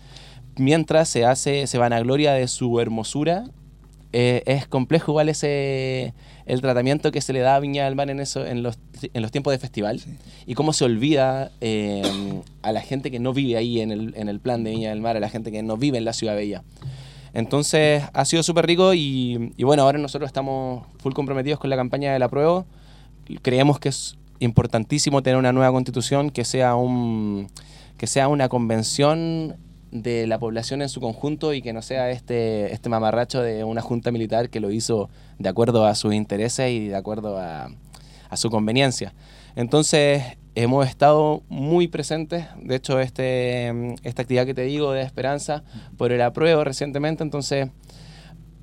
Mientras 0.56 1.08
se 1.08 1.24
hace, 1.24 1.66
se 1.66 1.78
vanagloria 1.78 2.32
de 2.32 2.46
su 2.48 2.80
hermosura, 2.80 3.44
eh, 4.16 4.44
es 4.46 4.68
complejo 4.68 5.10
igual 5.10 5.28
ese 5.28 6.14
el 6.46 6.60
tratamiento 6.60 7.10
que 7.10 7.20
se 7.20 7.32
le 7.32 7.40
da 7.40 7.56
a 7.56 7.60
Viña 7.60 7.84
del 7.84 7.96
Mar 7.96 8.10
en 8.10 8.20
eso 8.20 8.46
en 8.46 8.62
los, 8.62 8.78
en 9.02 9.22
los 9.22 9.32
tiempos 9.32 9.52
de 9.52 9.58
festival 9.58 10.00
y 10.46 10.54
cómo 10.54 10.72
se 10.72 10.84
olvida 10.84 11.50
eh, 11.60 12.02
a 12.62 12.70
la 12.70 12.80
gente 12.80 13.10
que 13.10 13.18
no 13.18 13.32
vive 13.32 13.56
ahí 13.56 13.80
en 13.80 13.90
el, 13.90 14.14
en 14.16 14.28
el 14.28 14.38
plan 14.38 14.62
de 14.62 14.70
Viña 14.70 14.90
del 14.90 15.00
Mar, 15.00 15.16
a 15.16 15.20
la 15.20 15.30
gente 15.30 15.50
que 15.50 15.64
no 15.64 15.76
vive 15.76 15.98
en 15.98 16.04
la 16.04 16.12
ciudad 16.12 16.36
bella. 16.36 16.62
Entonces 17.32 18.04
ha 18.12 18.24
sido 18.24 18.44
súper 18.44 18.66
rico 18.66 18.94
y, 18.94 19.52
y, 19.56 19.64
bueno, 19.64 19.82
ahora 19.82 19.98
nosotros 19.98 20.28
estamos 20.28 20.86
full 20.98 21.12
comprometidos 21.12 21.58
con 21.58 21.68
la 21.68 21.74
campaña 21.74 22.12
de 22.12 22.20
la 22.20 22.28
prueba. 22.28 22.64
Creemos 23.42 23.80
que 23.80 23.88
es 23.88 24.16
importantísimo 24.38 25.22
tener 25.22 25.38
una 25.38 25.52
nueva 25.52 25.72
constitución 25.72 26.30
que 26.30 26.44
sea, 26.44 26.74
un, 26.74 27.48
que 27.96 28.06
sea 28.06 28.28
una 28.28 28.48
convención 28.48 29.56
de 29.90 30.26
la 30.26 30.38
población 30.38 30.82
en 30.82 30.88
su 30.88 31.00
conjunto 31.00 31.54
y 31.54 31.62
que 31.62 31.72
no 31.72 31.80
sea 31.80 32.10
este, 32.10 32.72
este 32.72 32.88
mamarracho 32.88 33.40
de 33.42 33.62
una 33.62 33.80
junta 33.80 34.10
militar 34.10 34.50
que 34.50 34.60
lo 34.60 34.70
hizo 34.70 35.08
de 35.38 35.48
acuerdo 35.48 35.86
a 35.86 35.94
sus 35.94 36.14
intereses 36.14 36.70
y 36.70 36.88
de 36.88 36.96
acuerdo 36.96 37.38
a, 37.38 37.70
a 38.28 38.36
su 38.36 38.50
conveniencia. 38.50 39.14
Entonces, 39.54 40.22
hemos 40.56 40.86
estado 40.86 41.42
muy 41.48 41.88
presentes, 41.88 42.46
de 42.60 42.74
hecho, 42.76 43.00
este, 43.00 43.94
esta 44.02 44.22
actividad 44.22 44.46
que 44.46 44.54
te 44.54 44.62
digo 44.62 44.92
de 44.92 45.02
esperanza 45.02 45.64
por 45.96 46.12
el 46.12 46.22
apruebo 46.22 46.64
recientemente, 46.64 47.22
entonces 47.22 47.68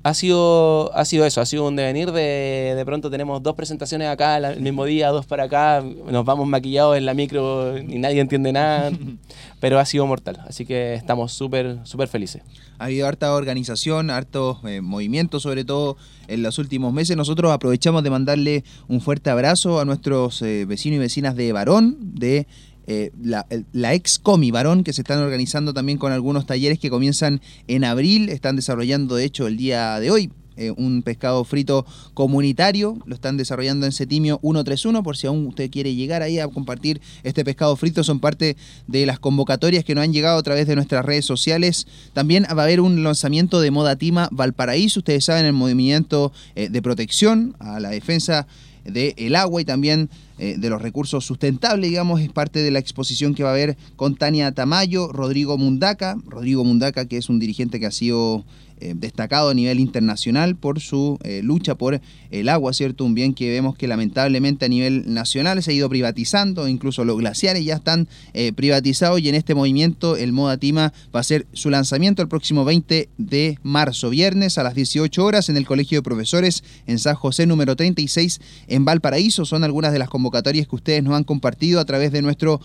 ha 0.04 0.14
sido, 0.14 0.94
ha 0.96 1.04
sido 1.04 1.24
eso, 1.24 1.40
ha 1.40 1.46
sido 1.46 1.66
un 1.68 1.76
devenir 1.76 2.10
de, 2.10 2.74
de 2.76 2.84
pronto 2.84 3.10
tenemos 3.10 3.42
dos 3.42 3.54
presentaciones 3.54 4.08
acá 4.08 4.36
el 4.36 4.60
mismo 4.60 4.84
día, 4.84 5.10
dos 5.10 5.26
para 5.26 5.44
acá, 5.44 5.82
nos 5.82 6.24
vamos 6.24 6.48
maquillados 6.48 6.96
en 6.96 7.06
la 7.06 7.14
micro 7.14 7.78
y 7.78 7.98
nadie 7.98 8.20
entiende 8.20 8.52
nada, 8.52 8.90
pero 9.60 9.78
ha 9.78 9.84
sido 9.84 10.06
mortal, 10.06 10.40
así 10.46 10.66
que 10.66 10.94
estamos 10.94 11.32
súper, 11.32 11.78
súper 11.84 12.08
felices. 12.08 12.42
Ha 12.78 12.86
habido 12.86 13.06
harta 13.06 13.32
organización, 13.32 14.10
harto 14.10 14.60
eh, 14.66 14.80
movimiento, 14.80 15.38
sobre 15.38 15.64
todo 15.64 15.96
en 16.26 16.42
los 16.42 16.58
últimos 16.58 16.92
meses. 16.92 17.16
Nosotros 17.16 17.52
aprovechamos 17.52 18.02
de 18.02 18.10
mandarle 18.10 18.64
un 18.88 19.00
fuerte 19.00 19.30
abrazo 19.30 19.78
a 19.78 19.84
nuestros 19.84 20.42
eh, 20.42 20.64
vecinos 20.64 20.96
y 20.96 20.98
vecinas 20.98 21.36
de 21.36 21.52
Varón, 21.52 21.96
de 22.00 22.48
eh, 22.86 23.12
la, 23.22 23.46
la, 23.72 23.94
ex 23.94 24.18
Comi 24.18 24.50
Varón, 24.50 24.84
que 24.84 24.92
se 24.92 25.02
están 25.02 25.20
organizando 25.20 25.72
también 25.72 25.98
con 25.98 26.12
algunos 26.12 26.46
talleres 26.46 26.78
que 26.78 26.90
comienzan 26.90 27.40
en 27.68 27.84
abril, 27.84 28.28
están 28.28 28.56
desarrollando 28.56 29.16
de 29.16 29.24
hecho 29.24 29.46
el 29.46 29.56
día 29.56 30.00
de 30.00 30.10
hoy. 30.10 30.30
Eh, 30.56 30.70
un 30.76 31.02
pescado 31.02 31.44
frito 31.44 31.86
comunitario, 32.12 32.98
lo 33.06 33.14
están 33.14 33.38
desarrollando 33.38 33.86
en 33.86 33.92
Setimio 33.92 34.38
131, 34.42 35.02
por 35.02 35.16
si 35.16 35.26
aún 35.26 35.46
usted 35.46 35.70
quiere 35.70 35.94
llegar 35.94 36.20
ahí 36.20 36.38
a 36.38 36.48
compartir 36.48 37.00
este 37.22 37.42
pescado 37.42 37.74
frito, 37.74 38.04
son 38.04 38.20
parte 38.20 38.56
de 38.86 39.06
las 39.06 39.18
convocatorias 39.18 39.82
que 39.82 39.94
nos 39.94 40.04
han 40.04 40.12
llegado 40.12 40.38
a 40.38 40.42
través 40.42 40.66
de 40.66 40.76
nuestras 40.76 41.06
redes 41.06 41.24
sociales. 41.24 41.86
También 42.12 42.44
va 42.44 42.62
a 42.62 42.64
haber 42.64 42.82
un 42.82 43.02
lanzamiento 43.02 43.62
de 43.62 43.70
Moda 43.70 43.96
Tima 43.96 44.28
Valparaíso, 44.30 45.00
ustedes 45.00 45.24
saben, 45.24 45.46
el 45.46 45.54
movimiento 45.54 46.32
eh, 46.54 46.68
de 46.68 46.82
protección 46.82 47.56
a 47.58 47.80
la 47.80 47.88
defensa 47.88 48.46
del 48.84 49.36
agua 49.36 49.62
y 49.62 49.64
también 49.64 50.10
eh, 50.42 50.56
de 50.58 50.70
los 50.70 50.82
recursos 50.82 51.24
sustentables, 51.24 51.88
digamos, 51.88 52.20
es 52.20 52.28
parte 52.28 52.64
de 52.64 52.72
la 52.72 52.80
exposición 52.80 53.32
que 53.32 53.44
va 53.44 53.50
a 53.50 53.52
haber 53.52 53.76
con 53.94 54.16
Tania 54.16 54.50
Tamayo, 54.50 55.12
Rodrigo 55.12 55.56
Mundaca, 55.56 56.16
Rodrigo 56.26 56.64
Mundaca 56.64 57.06
que 57.06 57.16
es 57.16 57.28
un 57.28 57.38
dirigente 57.38 57.78
que 57.78 57.86
ha 57.86 57.92
sido 57.92 58.44
eh, 58.82 58.94
destacado 58.96 59.50
a 59.50 59.54
nivel 59.54 59.78
internacional 59.78 60.56
por 60.56 60.80
su 60.80 61.16
eh, 61.22 61.40
lucha 61.44 61.76
por 61.76 62.00
el 62.32 62.48
agua, 62.48 62.72
¿cierto? 62.72 63.04
Un 63.04 63.14
bien 63.14 63.32
que 63.32 63.48
vemos 63.48 63.76
que 63.76 63.86
lamentablemente 63.86 64.64
a 64.64 64.68
nivel 64.68 65.04
nacional 65.14 65.62
se 65.62 65.70
ha 65.70 65.74
ido 65.74 65.88
privatizando, 65.88 66.66
incluso 66.66 67.04
los 67.04 67.16
glaciares 67.16 67.64
ya 67.64 67.76
están 67.76 68.08
eh, 68.34 68.52
privatizados 68.52 69.20
y 69.20 69.28
en 69.28 69.36
este 69.36 69.54
movimiento 69.54 70.16
el 70.16 70.32
Moda 70.32 70.56
Tima 70.56 70.92
va 71.14 71.20
a 71.20 71.22
ser 71.22 71.46
su 71.52 71.70
lanzamiento 71.70 72.22
el 72.22 72.28
próximo 72.28 72.64
20 72.64 73.08
de 73.18 73.56
marzo, 73.62 74.10
viernes 74.10 74.58
a 74.58 74.64
las 74.64 74.74
18 74.74 75.24
horas 75.24 75.48
en 75.48 75.56
el 75.56 75.64
Colegio 75.64 75.98
de 75.98 76.02
Profesores 76.02 76.64
en 76.88 76.98
San 76.98 77.14
José 77.14 77.46
número 77.46 77.76
36 77.76 78.40
en 78.66 78.84
Valparaíso. 78.84 79.44
Son 79.44 79.62
algunas 79.62 79.92
de 79.92 80.00
las 80.00 80.08
convocatorias 80.08 80.66
que 80.66 80.74
ustedes 80.74 81.04
nos 81.04 81.14
han 81.14 81.22
compartido 81.22 81.78
a 81.78 81.84
través 81.84 82.10
de 82.10 82.20
nuestro 82.20 82.60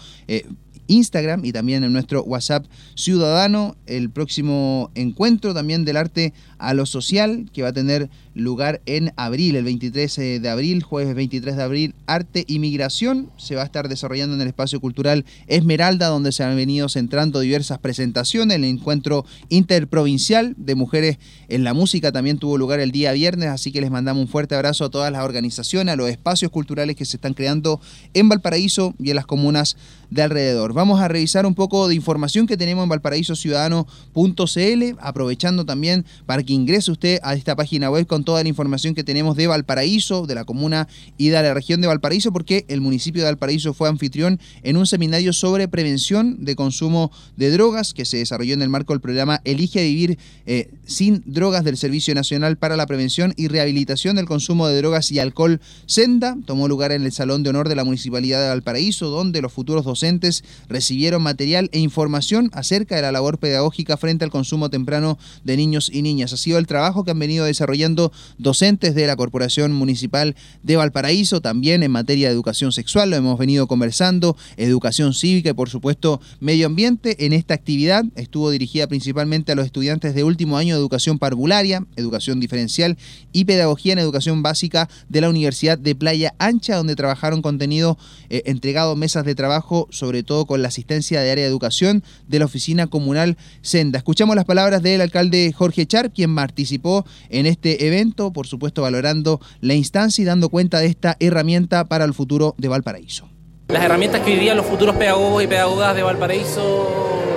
Instagram 0.88 1.45
y 1.45 1.52
también 1.52 1.84
en 1.84 1.93
nuestro 1.93 2.23
WhatsApp 2.23 2.65
ciudadano. 2.95 3.76
El 3.86 4.10
próximo 4.10 4.91
encuentro 4.95 5.54
también 5.54 5.86
del 5.86 5.97
arte 5.97 6.34
a 6.58 6.73
lo 6.73 6.86
social 6.86 7.50
que 7.54 7.62
va 7.62 7.69
a 7.69 7.73
tener 7.73 8.10
lugar 8.38 8.82
en 8.86 9.13
abril, 9.17 9.56
el 9.56 9.63
23 9.63 10.17
eh, 10.17 10.39
de 10.39 10.50
abril, 10.50 10.84
jueves 10.84 11.15
23 11.15 11.56
de 11.56 11.63
abril, 11.63 11.95
arte 12.06 12.45
y 12.47 12.60
migración. 12.60 13.32
Se 13.38 13.56
va 13.56 13.63
a 13.63 13.65
estar 13.65 13.89
desarrollando 13.89 14.36
en 14.36 14.41
el 14.41 14.47
espacio 14.47 14.80
cultural 14.80 15.26
Esmeralda, 15.47 16.08
donde 16.08 16.32
se 16.32 16.43
han 16.43 16.56
venido 16.56 16.89
centrando 16.89 17.39
diversas 17.39 17.80
presentaciones. 17.80 18.58
El 18.58 18.63
encuentro 18.63 19.26
interprovincial 19.50 20.56
de 20.58 20.76
mujeres 20.76 21.17
en 21.50 21.63
la 21.63 21.73
música 21.73 22.12
también 22.12 22.38
tuvo 22.38 22.58
lugar 22.58 22.80
el 22.80 22.91
día 22.91 23.12
viernes, 23.12 23.50
así 23.50 23.71
que 23.71 23.82
les 23.82 23.91
mandamos 23.91 24.21
un 24.21 24.28
fuerte 24.28 24.56
abrazo 24.56 24.86
a 24.86 24.89
todas 24.89 25.12
las 25.12 25.23
organizaciones, 25.23 25.93
a 25.93 25.95
los 25.95 26.10
espacios 26.10 26.52
culturales 26.52 26.95
que 26.95 27.06
se 27.06 27.17
están 27.17 27.34
creando 27.34 27.82
en 28.13 28.30
Valparaíso 28.30 28.93
y 29.00 29.10
en 29.10 29.15
las 29.15 29.26
comunas 29.26 29.78
de 30.10 30.21
alrededor. 30.21 30.73
Vamos 30.73 31.02
a 31.02 31.08
revisar 31.08 31.45
un 31.45 31.56
poco 31.56 31.88
de 31.88 31.95
información 31.95 32.47
que 32.47 32.58
tenemos 32.58 32.84
en 32.84 32.89
valparaísociudadano.cl, 32.89 34.97
aprovechando 35.00 35.65
también 35.65 36.06
para 36.26 36.43
que 36.43 36.54
ingrese 36.54 36.91
usted 36.91 37.19
a 37.23 37.34
esta 37.34 37.56
página 37.56 37.89
web 37.89 38.06
con 38.08 38.23
toda 38.28 38.44
la 38.44 38.50
información 38.50 38.94
que 38.94 39.06
tenemos 39.06 39.38
de 39.38 39.48
Valparaíso, 39.48 40.28
de 40.28 40.36
la 40.36 40.44
comuna 40.44 40.90
y 41.18 41.30
de 41.30 41.42
la 41.42 41.54
región 41.54 41.80
de 41.80 41.88
Valparaíso, 41.88 42.34
porque 42.34 42.66
el 42.68 42.82
municipio 42.82 43.22
de 43.22 43.30
Valparaíso 43.30 43.74
fue 43.74 43.88
anfitrión 43.88 44.38
en 44.63 44.76
un 44.76 44.86
seminario 44.86 45.32
sobre 45.32 45.70
prevención 45.70 46.44
de 46.44 46.58
consumo 46.58 47.10
de 47.38 47.52
drogas 47.52 47.94
que 47.94 48.04
se 48.04 48.18
desarrolló 48.18 48.54
en 48.54 48.62
el 48.62 48.68
marco 48.68 48.92
del 48.92 49.00
programa 49.00 49.40
Elige 49.46 49.82
Vivir 49.82 50.20
eh, 50.46 50.70
sin 50.86 51.24
Drogas 51.26 51.63
del 51.63 51.78
Servicio 51.78 52.13
Nacional 52.16 52.58
para 52.58 52.76
la 52.76 52.86
Prevención 52.86 53.34
y 53.38 53.48
Rehabilitación 53.48 54.18
del 54.18 54.26
Consumo 54.26 54.68
de 54.68 54.76
Drogas 54.76 55.10
y 55.13 55.20
Alcohol 55.20 55.62
Senda. 55.86 56.36
Tomó 56.46 56.68
lugar 56.68 56.92
en 56.92 57.06
el 57.06 57.13
Salón 57.13 57.44
de 57.44 57.52
Honor 57.52 57.70
de 57.70 57.76
la 57.76 57.86
Municipalidad 57.86 58.42
de 58.42 58.50
Valparaíso, 58.50 59.08
donde 59.08 59.42
los 59.42 59.54
futuros 59.54 59.86
docentes 59.86 60.44
recibieron 60.68 61.24
material 61.24 61.70
e 61.72 61.80
información 61.80 62.50
acerca 62.52 62.98
de 62.98 63.04
la 63.04 63.13
labor 63.13 63.38
pedagógica 63.38 63.96
frente 63.96 64.26
al 64.26 64.32
consumo 64.32 64.70
temprano 64.70 65.18
de 65.46 65.56
niños 65.56 65.90
y 65.94 66.02
niñas. 66.02 66.34
Ha 66.34 66.38
sido 66.38 66.58
el 66.58 66.68
trabajo 66.68 67.06
que 67.06 67.12
han 67.12 67.20
venido 67.20 67.46
desarrollando 67.46 68.12
docentes 68.38 68.96
de 68.96 69.08
la 69.08 69.16
Corporación 69.16 69.72
Municipal 69.72 70.36
de 70.64 70.76
Valparaíso, 70.76 71.42
también 71.42 71.84
en 71.84 71.92
materia 71.92 72.28
de 72.28 72.34
educación 72.34 72.72
sexual, 72.72 73.10
lo 73.10 73.16
hemos 73.16 73.38
venido 73.38 73.68
conversando, 73.68 74.38
educación 74.58 75.14
cívica 75.14 75.50
y 75.50 75.54
por 75.54 75.70
supuesto 75.70 76.22
medio 76.40 76.68
ambiente. 76.68 77.26
En 77.26 77.34
esta 77.34 77.54
actividad 77.54 78.06
estuvo 78.16 78.50
dirigida 78.52 78.88
principalmente 78.88 79.52
a 79.52 79.56
los 79.56 79.66
estudiantes 79.66 80.16
de 80.16 80.24
último 80.24 80.58
año 80.58 80.76
de 80.76 80.80
educación 80.80 81.20
parvularia, 81.20 81.86
educación 81.96 82.40
diferencial 82.40 82.98
y 83.32 83.46
pedagogía 83.46 83.94
en 83.94 84.00
educación 84.00 84.44
básica 84.44 84.90
de 85.10 85.22
la 85.22 85.30
Universidad 85.30 85.78
de 85.78 85.96
Playa 85.96 86.34
Ancha, 86.40 86.76
donde 86.76 86.96
trabajaron 86.96 87.42
contenido 87.42 87.98
eh, 88.30 88.44
entregado 88.46 88.96
mesas 88.96 89.26
de 89.26 89.36
trabajo, 89.36 89.88
sobre 89.92 90.24
todo 90.24 90.46
con 90.46 90.62
la 90.62 90.68
asistencia 90.68 91.22
de 91.22 91.32
área 91.32 91.44
de 91.44 91.50
educación 91.50 92.04
de 92.28 92.40
la 92.40 92.46
oficina 92.46 92.88
comunal 92.88 93.38
Senda. 93.62 93.98
Escuchamos 93.98 94.36
las 94.36 94.46
palabras 94.46 94.82
del 94.82 95.02
alcalde 95.02 95.54
Jorge 95.54 95.86
Char, 95.86 96.12
quien 96.12 96.36
participó 96.36 97.06
en 97.30 97.46
este 97.46 97.88
evento, 97.88 97.97
por 98.34 98.46
supuesto 98.46 98.84
valorando 98.84 99.40
la 99.60 99.74
instancia 99.74 100.22
y 100.22 100.26
dando 100.26 100.50
cuenta 100.50 100.80
de 100.80 100.86
esta 100.86 101.18
herramienta 101.20 101.86
para 101.86 102.06
el 102.06 102.14
futuro 102.14 102.54
de 102.58 102.68
Valparaíso. 102.68 103.28
Las 103.70 103.84
herramientas 103.84 104.22
que 104.22 104.34
hoy 104.34 104.40
día 104.40 104.54
los 104.54 104.68
futuros 104.68 104.96
pedagogos 104.96 105.44
y 105.44 105.48
pedagogas 105.48 105.96
de 105.96 106.04
Valparaíso 106.04 106.88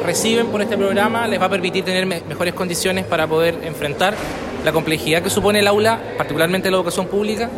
reciben 0.05 0.49
por 0.49 0.61
este 0.61 0.77
programa 0.77 1.27
les 1.27 1.41
va 1.41 1.47
a 1.47 1.49
permitir 1.49 1.83
tener 1.83 2.05
mejores 2.05 2.53
condiciones 2.53 3.07
para 3.07 3.27
poder 3.27 3.59
enfrentar 3.65 4.15
la 4.63 4.73
complejidad 4.73 5.23
que 5.23 5.31
supone 5.31 5.61
el 5.61 5.67
aula, 5.67 5.99
particularmente 6.19 6.71
la 6.71 6.77
educación 6.77 7.07
pública. 7.07 7.49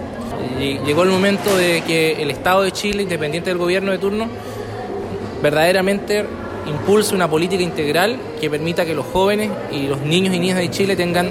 Llegó 0.58 1.02
el 1.02 1.10
momento 1.10 1.56
de 1.56 1.82
que 1.84 2.22
el 2.22 2.30
Estado 2.30 2.62
de 2.62 2.70
Chile, 2.70 3.02
independiente 3.02 3.50
del 3.50 3.58
gobierno 3.58 3.90
de 3.90 3.98
turno, 3.98 4.28
verdaderamente 5.42 6.24
impulse 6.66 7.14
una 7.16 7.28
política 7.28 7.62
integral 7.62 8.16
que 8.40 8.48
permita 8.48 8.84
que 8.84 8.94
los 8.94 9.06
jóvenes 9.06 9.50
y 9.72 9.88
los 9.88 10.00
niños 10.02 10.34
y 10.34 10.38
niñas 10.38 10.58
de 10.58 10.70
Chile 10.70 10.94
tengan 10.94 11.30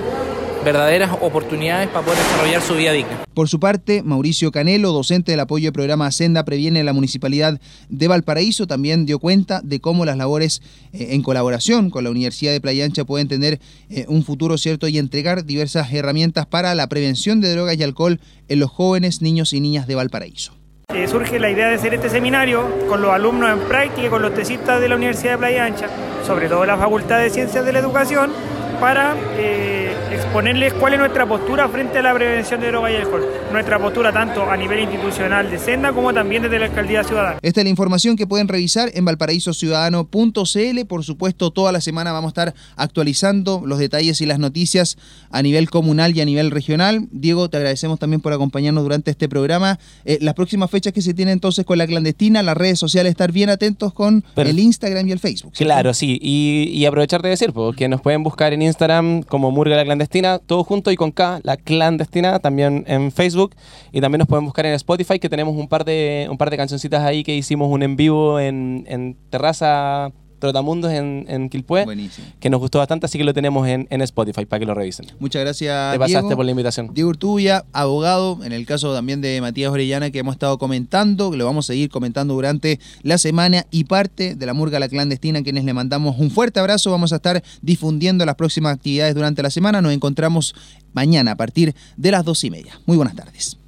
verdaderas 0.64 1.12
oportunidades 1.22 1.90
para 1.90 2.06
poder 2.06 2.20
desarrollar 2.20 2.62
su 2.62 2.76
vida 2.76 2.92
digna. 2.92 3.24
Por 3.34 3.50
su 3.50 3.60
parte, 3.60 4.04
Mauricio 4.04 4.52
Canelo, 4.52 4.92
docente 4.92 5.32
del 5.32 5.40
apoyo 5.40 5.66
del 5.66 5.74
programa 5.74 6.12
Senda 6.12 6.46
Previene 6.46 6.84
la 6.84 6.94
Municipalidad 6.94 7.60
de 7.90 8.08
Valparaíso, 8.08 8.68
también 8.68 9.06
dio 9.06 9.20
cuenta 9.20 9.62
de 9.64 9.80
cómo 9.80 10.06
las 10.06 10.18
labores 10.18 10.62
eh, 10.94 11.10
en 11.12 11.24
colaboración 11.24 11.90
con 11.90 12.04
la 12.04 12.10
Universidad 12.10 12.52
de 12.52 12.62
Playa 12.62 12.86
Ancha 12.86 13.06
pueden 13.06 13.28
tener 13.28 13.60
eh, 13.90 14.06
un 14.08 14.24
futuro 14.24 14.58
cierto 14.58 14.88
y 14.88 14.98
entregar 14.98 15.46
diversas 15.46 15.92
herramientas 15.94 16.46
para 16.46 16.76
la 16.76 16.88
prevención 16.88 17.42
de 17.42 17.52
drogas 17.52 17.78
y 17.78 17.84
alcohol 17.84 18.20
en 18.48 18.60
los 18.60 18.70
jóvenes, 18.70 19.22
niños 19.22 19.54
y 19.54 19.62
niñas 19.62 19.88
de 19.88 19.96
Valparaíso. 19.96 20.54
Eh, 20.94 21.08
surge 21.08 21.40
la 21.40 21.50
idea 21.50 21.70
de 21.70 21.76
hacer 21.76 21.94
este 21.94 22.10
seminario 22.10 22.68
con 22.90 23.02
los 23.02 23.12
alumnos 23.12 23.50
en 23.50 23.60
práctica 23.68 24.08
y 24.08 24.10
con 24.10 24.22
los 24.22 24.34
tesistas 24.34 24.82
de 24.82 24.90
la 24.90 24.98
Universidad 24.98 25.34
de 25.34 25.38
Playa 25.38 25.66
Ancha, 25.66 25.88
sobre 26.28 26.50
todo 26.50 26.66
la 26.66 26.78
Facultad 26.78 27.20
de 27.20 27.30
Ciencias 27.30 27.66
de 27.66 27.72
la 27.72 27.80
Educación, 27.80 28.32
para 28.82 29.16
eh, 29.38 29.96
exponerles 30.12 30.74
cuál 30.74 30.94
es 30.94 31.00
nuestra 31.00 31.28
postura 31.28 31.70
frente 31.70 32.00
a 32.00 32.02
la 32.02 32.14
prevención 32.16 32.60
de 32.60 32.68
droga 32.70 32.92
y 32.92 32.96
alcohol. 32.96 33.24
Nuestra 33.52 33.78
postura 33.78 34.12
tanto 34.12 34.50
a 34.50 34.58
nivel 34.58 34.80
institucional 34.80 35.52
de 35.52 35.60
Senda 35.60 35.94
como 35.94 36.12
también 36.14 36.42
desde 36.42 36.58
la 36.58 36.66
Alcaldía 36.66 37.04
Ciudadana. 37.04 37.38
Esta 37.44 37.62
es 37.62 37.64
la 37.66 37.70
información 37.70 38.16
que 38.16 38.26
pueden 38.26 38.48
revisar 38.48 38.90
en 38.96 39.06
valparaísociudadano.cl. 39.06 40.86
Por 40.88 41.04
supuesto, 41.04 41.52
toda 41.52 41.72
la 41.72 41.80
semana 41.80 42.12
vamos 42.12 42.30
a 42.30 42.32
estar 42.32 42.54
actualizando 42.76 43.62
los 43.66 43.78
detalles 43.78 44.20
y 44.22 44.26
las 44.26 44.40
noticias 44.40 44.98
a 45.30 45.42
nivel 45.44 45.70
comunal 45.70 46.16
y 46.18 46.22
a 46.22 46.26
nivel 46.26 46.50
regional. 46.50 47.08
Diego, 47.12 47.50
te 47.50 47.58
agradecemos 47.58 48.00
también 48.00 48.20
por 48.22 48.34
acompañarnos 48.34 48.84
durante 48.84 49.12
este 49.12 49.30
programa. 49.30 49.78
Eh, 50.06 50.18
las 50.22 50.34
próximas 50.34 50.72
fechas 50.72 50.92
que 50.92 51.04
se 51.04 51.14
tienen 51.14 51.34
entonces 51.34 51.66
con 51.66 51.78
la 51.78 51.86
clandestina, 51.86 52.42
las 52.42 52.58
redes 52.58 52.80
sociales, 52.80 53.12
estar 53.12 53.32
bien 53.32 53.50
atentos 53.50 53.94
con 53.94 54.24
Pero- 54.34 54.50
el 54.50 54.58
Instagram 54.60 55.08
y 55.08 55.12
el 55.12 55.20
Facebook. 55.20 55.54
Claro, 55.54 55.94
sí. 55.94 56.18
Y, 56.20 56.70
y 56.74 56.86
aprovechar 56.86 57.22
de 57.22 57.30
decir, 57.30 57.54
pues, 57.54 57.76
que 57.76 57.88
nos 57.88 58.02
pueden 58.02 58.24
buscar 58.24 58.54
en 58.54 58.62
Instagram 58.72 59.24
como 59.24 59.52
Murga 59.52 59.76
la 59.76 59.84
Clandestina, 59.84 60.40
todo 60.40 60.64
junto 60.64 60.92
y 60.92 60.96
con 60.96 61.12
K, 61.12 61.42
la 61.44 61.58
Clandestina, 61.58 62.40
también 62.40 62.84
en 62.88 63.12
Facebook. 63.12 63.56
Y 63.92 64.02
también 64.02 64.20
nos 64.20 64.28
pueden 64.28 64.46
buscar 64.46 64.66
en 64.66 64.74
Spotify, 64.74 65.20
que 65.20 65.30
tenemos 65.30 65.56
un 65.56 65.68
par 65.68 65.86
de, 65.86 66.28
un 66.30 66.38
par 66.38 66.50
de 66.50 66.58
cancioncitas 66.58 67.04
ahí 67.04 67.24
que 67.24 67.36
hicimos 67.36 67.70
un 67.70 67.84
en 67.84 67.96
vivo 67.96 68.40
en, 68.40 68.86
en 68.88 69.18
Terraza 69.30 70.12
Trotamundos 70.42 70.92
en, 70.92 71.26
en 71.30 71.48
Quilpué, 71.50 71.86
Buenísimo. 71.86 72.28
que 72.40 72.50
nos 72.50 72.60
gustó 72.60 72.80
bastante, 72.80 73.06
así 73.06 73.18
que 73.18 73.24
lo 73.24 73.34
tenemos 73.34 73.66
en, 73.68 73.88
en 73.90 74.02
Spotify 74.02 74.46
para 74.46 74.60
que 74.60 74.66
lo 74.66 74.74
revisen. 74.74 75.06
Muchas 75.20 75.42
gracias. 75.44 75.94
Te 75.94 76.00
pasaste 76.00 76.24
Diego. 76.24 76.36
por 76.36 76.44
la 76.46 76.52
invitación. 76.52 76.90
Diego 76.94 77.10
Urtubia, 77.12 77.64
abogado, 77.72 78.40
en 78.44 78.52
el 78.52 78.66
caso 78.66 78.94
también 78.94 79.22
de 79.22 79.40
Matías 79.40 79.72
Orellana, 79.72 80.12
que 80.12 80.20
hemos 80.20 80.34
estado 80.34 80.58
comentando, 80.58 81.32
que 81.32 81.38
lo 81.38 81.46
vamos 81.46 81.66
a 81.66 81.68
seguir 81.68 81.90
comentando 81.90 82.34
durante 82.34 82.80
la 83.04 83.18
semana 83.18 83.66
y 83.72 83.86
parte 83.86 84.36
de 84.36 84.46
la 84.46 84.54
Murga 84.54 84.80
La 84.80 84.90
Clandestina, 84.90 85.40
a 85.40 85.44
quienes 85.44 85.64
le 85.64 85.74
mandamos 85.74 86.18
un 86.20 86.32
fuerte 86.32 86.60
abrazo. 86.60 86.92
Vamos 86.92 87.14
a 87.14 87.18
estar 87.18 87.42
difundiendo 87.62 88.26
las 88.26 88.36
próximas 88.36 88.74
actividades 88.76 89.16
durante 89.16 89.44
la 89.44 89.52
semana. 89.52 89.82
Nos 89.82 89.94
encontramos 89.94 90.56
mañana 90.94 91.32
a 91.32 91.36
partir 91.38 91.76
de 91.96 92.12
las 92.12 92.26
dos 92.26 92.44
y 92.44 92.50
media. 92.50 92.80
Muy 92.88 92.98
buenas 92.98 93.16
tardes. 93.16 93.61